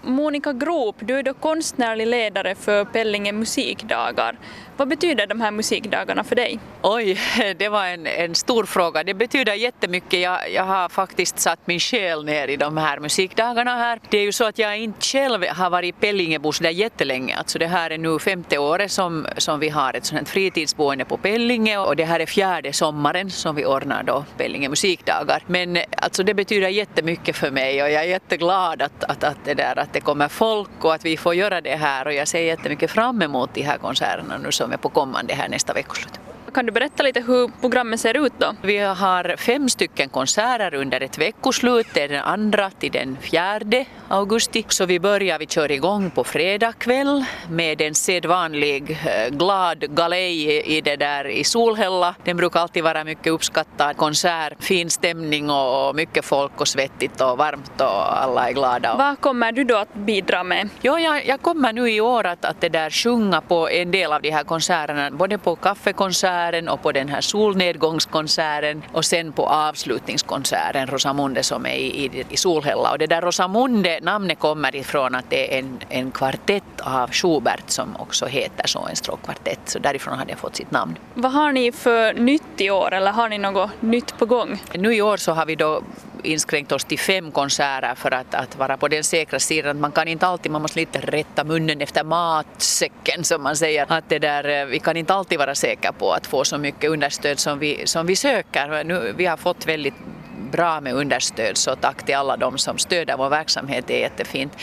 Monica 0.03 0.53
Grop, 0.53 0.97
du 1.01 1.19
är 1.19 1.23
då 1.23 1.35
konstnärlig 1.35 2.07
ledare 2.07 2.55
för 2.55 2.85
Pellinge 2.85 3.33
musikdagar. 3.33 4.39
Vad 4.83 4.89
betyder 4.89 5.27
de 5.27 5.41
här 5.41 5.51
musikdagarna 5.51 6.25
för 6.25 6.37
dig? 6.37 6.59
Oj, 6.83 7.19
det 7.57 7.69
var 7.69 7.87
en, 7.87 8.07
en 8.07 8.35
stor 8.35 8.65
fråga. 8.65 9.05
Det 9.05 9.15
betyder 9.15 9.55
jättemycket. 9.55 10.21
Jag, 10.21 10.53
jag 10.53 10.65
har 10.65 10.89
faktiskt 10.89 11.39
satt 11.39 11.59
min 11.65 11.81
själ 11.81 12.25
ner 12.25 12.49
i 12.49 12.57
de 12.57 12.77
här 12.77 12.99
musikdagarna 13.01 13.77
här. 13.77 14.01
Det 14.11 14.19
är 14.19 14.23
ju 14.23 14.33
så 14.33 14.45
att 14.45 14.59
jag 14.59 14.79
inte 14.79 15.07
själv 15.07 15.45
har 15.49 15.71
varit 15.71 15.89
i 15.89 15.93
Pellingebos 16.01 16.59
där 16.59 16.71
jättelänge. 16.71 17.37
Alltså 17.37 17.59
det 17.59 17.67
här 17.67 17.91
är 17.91 17.99
nu 17.99 18.19
femte 18.19 18.59
året 18.59 18.93
som, 18.93 19.27
som 19.37 19.61
vi 19.61 19.69
har 19.69 19.95
ett 19.95 20.05
sånt 20.05 20.29
fritidsboende 20.29 21.05
på 21.05 21.17
Pellinge 21.17 21.79
och 21.79 21.97
det 21.97 22.05
här 22.05 22.21
är 22.21 22.27
fjärde 22.27 22.73
sommaren 22.73 23.31
som 23.31 23.57
vi 23.57 23.67
ordnar 23.67 24.03
då 24.03 24.25
Pellinge 24.37 24.69
musikdagar. 24.69 25.43
Men 25.47 25.79
alltså 25.97 26.23
det 26.23 26.35
betyder 26.35 26.69
jättemycket 26.69 27.37
för 27.37 27.51
mig 27.51 27.83
och 27.83 27.91
jag 27.91 28.03
är 28.03 28.09
jätteglad 28.09 28.83
att, 28.83 29.05
att, 29.05 29.25
att, 29.25 29.45
det, 29.45 29.55
där, 29.55 29.79
att 29.79 29.93
det 29.93 30.01
kommer 30.01 30.29
folk 30.29 30.85
och 30.85 30.95
att 30.95 31.05
vi 31.05 31.17
får 31.17 31.35
göra 31.35 31.61
det 31.61 31.77
här 31.77 32.07
och 32.07 32.13
jag 32.13 32.29
ser 32.29 32.43
jättemycket 32.43 32.91
fram 32.91 33.23
emot 33.23 33.55
de 33.55 33.63
här 33.63 33.79
konserterna 33.79 34.39
nu 34.39 34.53
som 34.53 34.72
är 34.73 34.77
på 34.77 34.89
kommande 34.89 35.35
här 35.35 35.49
nästa 35.49 35.73
veckoslut. 35.73 36.21
Kan 36.55 36.67
du 36.67 36.73
berätta 36.73 37.03
lite 37.03 37.21
hur 37.21 37.51
programmet 37.61 38.01
ser 38.01 38.27
ut 38.27 38.33
då? 38.39 38.55
Vi 38.63 38.79
har 38.79 39.37
fem 39.37 39.69
stycken 39.69 40.09
konserter 40.09 40.75
under 40.75 41.01
ett 41.01 41.19
veckoslut. 41.19 41.87
Det 41.95 42.03
är 42.03 42.09
den 42.09 42.23
andra 42.23 42.71
till 42.71 42.93
den 42.93 43.17
fjärde 43.21 43.85
augusti. 44.09 44.65
Så 44.69 44.87
vi 44.87 45.01
börjar, 45.01 45.39
vi 45.39 45.47
kör 45.47 45.71
igång 45.71 46.11
på 46.11 46.25
fredag 46.25 46.73
kväll 46.73 47.25
med 47.51 47.81
en 47.81 47.95
sedvanlig 47.95 48.91
eh, 48.91 49.35
glad 49.35 49.95
galej 49.95 50.63
i 50.77 50.81
det 50.81 50.97
där 50.97 51.27
i 51.27 51.45
Solhälla. 51.45 52.15
Den 52.25 52.37
brukar 52.37 52.61
alltid 52.61 52.85
vara 52.85 53.05
mycket 53.05 53.33
uppskattad 53.33 53.97
konsert, 53.97 54.65
fin 54.65 54.91
stämning 54.91 55.51
och 55.51 55.97
mycket 55.97 56.25
folk 56.25 56.61
och 56.61 56.69
svettigt 56.69 57.21
och 57.21 57.39
varmt 57.39 57.81
och 57.81 58.23
alla 58.23 58.49
är 58.49 58.53
glada. 58.53 58.95
Vad 58.97 59.21
kommer 59.21 59.53
du 59.53 59.65
då 59.65 59.77
att 59.77 59.95
bidra 59.95 60.45
med? 60.45 60.69
Ja, 60.81 61.01
jag, 61.01 61.27
jag 61.27 61.43
kommer 61.43 61.73
nu 61.73 61.91
i 61.91 62.01
år 62.01 62.27
att, 62.27 62.45
att 62.45 62.61
det 62.61 62.69
där 62.69 62.91
sjunga 62.91 63.41
på 63.41 63.69
en 63.69 63.91
del 63.91 64.13
av 64.13 64.23
de 64.23 64.31
här 64.31 64.45
konserterna, 64.45 65.11
både 65.11 65.39
på 65.39 65.57
kaffekonsert 65.57 66.42
konserten 66.43 66.69
och 66.69 66.83
på 66.83 66.93
den 66.93 67.09
här 67.09 67.21
solnedgångskonserten 67.21 68.83
och 68.93 69.05
sen 69.05 69.33
på 69.33 69.47
avslutningskonserten 69.47 70.87
Rosamunde 70.87 71.43
som 71.43 71.67
är 71.67 71.75
i, 71.75 72.05
i, 72.05 72.25
i 72.31 72.37
Solhälla. 72.37 72.91
Och 72.91 72.99
det 72.99 73.07
där 73.07 73.23
Rosamunde 73.23 74.01
namnet 74.03 74.39
kommer 74.39 74.77
ifrån 74.77 75.15
att 75.15 75.31
det 75.31 75.55
är 75.55 75.59
en, 75.59 75.79
en 75.89 76.11
kvartett 76.11 76.81
av 76.81 77.11
Schubert 77.11 77.71
som 77.71 77.97
också 77.97 78.27
heter 78.27 78.67
så, 78.67 78.87
en 78.91 78.97
stråkkvartett. 78.97 79.61
Så 79.65 79.79
därifrån 79.79 80.19
har 80.19 80.25
det 80.25 80.37
fått 80.37 80.57
sitt 80.57 80.71
namn. 80.71 80.99
Vad 81.15 81.33
har 81.33 81.53
ni 81.53 81.73
för 81.73 82.15
nytt 82.15 82.61
i 82.61 82.71
år 82.71 82.95
eller 82.95 83.13
har 83.13 83.29
ni 83.29 83.39
något 83.39 83.71
nytt 83.81 84.19
på 84.19 84.27
gång? 84.27 84.63
Nu 84.75 84.95
i 84.95 85.03
år 85.03 85.17
så 85.17 85.33
har 85.33 85.47
vi 85.47 85.57
då 85.57 85.83
inskränkt 86.23 86.73
oss 86.73 86.85
till 86.85 86.99
fem 86.99 87.33
konserter 87.33 87.95
för 87.95 88.11
att, 88.11 88.35
att 88.35 88.57
vara 88.57 88.77
på 88.77 88.89
den 88.89 89.05
säkra 89.05 89.39
sidan. 89.39 89.81
Man 89.81 89.93
kan 89.93 90.09
inte 90.09 90.27
alltid, 90.27 90.53
man 90.53 90.63
måste 90.63 90.79
lite 90.79 91.01
rätta 91.01 91.45
munnen 91.45 91.81
efter 91.81 92.05
matsäcken 92.05 93.25
som 93.25 93.43
man 93.43 93.57
säger. 93.57 93.87
Att 93.89 94.09
det 94.09 94.19
där, 94.19 94.49
eh, 94.49 94.67
vi 94.67 94.79
kan 94.79 94.97
inte 94.97 95.15
alltid 95.15 95.39
vara 95.39 95.55
säkra 95.55 95.93
på 95.93 96.13
att 96.13 96.27
få 96.27 96.45
så 96.45 96.59
mycket 96.59 96.91
understöd 96.91 97.39
som 97.39 97.59
vi, 97.59 97.87
som 97.87 98.07
vi 98.07 98.17
söker. 98.17 98.85
Nu, 98.85 99.15
vi 99.17 99.27
har 99.27 99.37
fått 99.37 99.67
väldigt 99.67 99.95
bra 100.51 100.81
med 100.81 100.95
understöd 100.95 101.57
så 101.57 101.77
tack 101.77 102.07
till 102.07 102.15
alla 102.15 102.37
de 102.37 102.59
som 102.59 102.79
stöder 102.79 103.17
vår 103.17 103.29
verksamhet, 103.29 103.85
det 103.87 103.95
är 103.97 104.01
jättefint. 104.01 104.57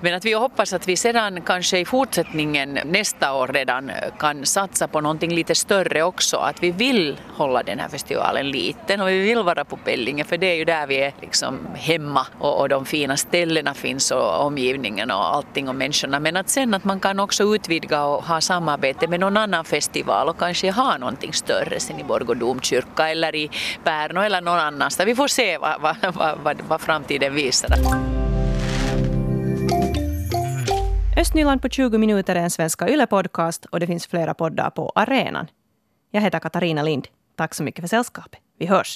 Men 0.00 0.14
att 0.14 0.24
vi 0.24 0.32
hoppas 0.32 0.72
att 0.72 0.88
vi 0.88 0.96
sedan 0.96 1.42
kanske 1.42 1.78
i 1.78 1.84
fortsättningen 1.84 2.78
nästa 2.84 3.34
år 3.34 3.48
redan 3.48 3.90
kan 4.18 4.46
satsa 4.46 4.88
på 4.88 5.00
någonting 5.00 5.34
lite 5.34 5.54
större 5.54 6.02
också, 6.02 6.36
att 6.36 6.62
vi 6.62 6.70
vill 6.70 7.16
hålla 7.34 7.62
den 7.62 7.78
här 7.78 7.88
festivalen 7.88 8.50
liten 8.50 9.00
och 9.00 9.08
vi 9.08 9.18
vill 9.18 9.42
vara 9.42 9.64
på 9.64 9.76
Pellinge 9.76 10.24
för 10.24 10.38
det 10.38 10.46
är 10.46 10.54
ju 10.54 10.64
där 10.64 10.86
vi 10.86 10.96
är 10.96 11.12
liksom 11.20 11.58
hemma 11.74 12.26
och, 12.38 12.60
och 12.60 12.68
de 12.68 12.84
fina 12.84 13.16
ställena 13.16 13.74
finns 13.74 14.10
och 14.10 14.40
omgivningen 14.46 15.10
och 15.10 15.34
allting 15.34 15.68
och 15.68 15.74
människorna 15.74 16.20
men 16.20 16.36
att 16.36 16.48
sen 16.48 16.74
att 16.74 16.84
man 16.84 17.00
kan 17.00 17.20
också 17.20 17.54
utvidga 17.54 18.04
och 18.04 18.24
ha 18.24 18.40
samarbete 18.40 19.08
med 19.08 19.20
någon 19.20 19.36
annan 19.36 19.64
festival 19.64 20.28
och 20.28 20.38
kanske 20.38 20.70
ha 20.70 20.98
någonting 20.98 21.32
större 21.32 21.80
sen 21.80 22.00
i 22.00 22.04
Borgå 22.04 22.34
domkyrka 22.34 23.08
eller 23.08 23.34
i 23.34 23.50
Pärno 23.84 24.20
eller 24.20 24.40
någon 24.40 24.58
annanstans. 24.58 25.08
Vi 25.08 25.15
får 25.16 25.28
se 25.28 25.58
vad, 25.58 25.80
vad, 25.80 26.38
vad, 26.42 26.60
vad 26.68 26.80
framtiden 26.80 27.34
visar. 27.34 27.68
Östnyland 31.16 31.62
på 31.62 31.68
20 31.68 31.98
minuter 31.98 32.36
är 32.36 32.40
en 32.40 32.50
svenska 32.50 32.88
Yle-podcast 32.88 33.66
och 33.66 33.80
det 33.80 33.86
finns 33.86 34.06
flera 34.06 34.34
poddar 34.34 34.70
på 34.70 34.92
arenan. 34.94 35.46
Jag 36.10 36.20
heter 36.20 36.38
Katarina 36.38 36.82
Lind. 36.82 37.08
Tack 37.36 37.54
så 37.54 37.62
mycket 37.62 37.80
för 37.80 37.88
sällskapet. 37.88 38.40
Vi 38.58 38.66
hörs. 38.66 38.94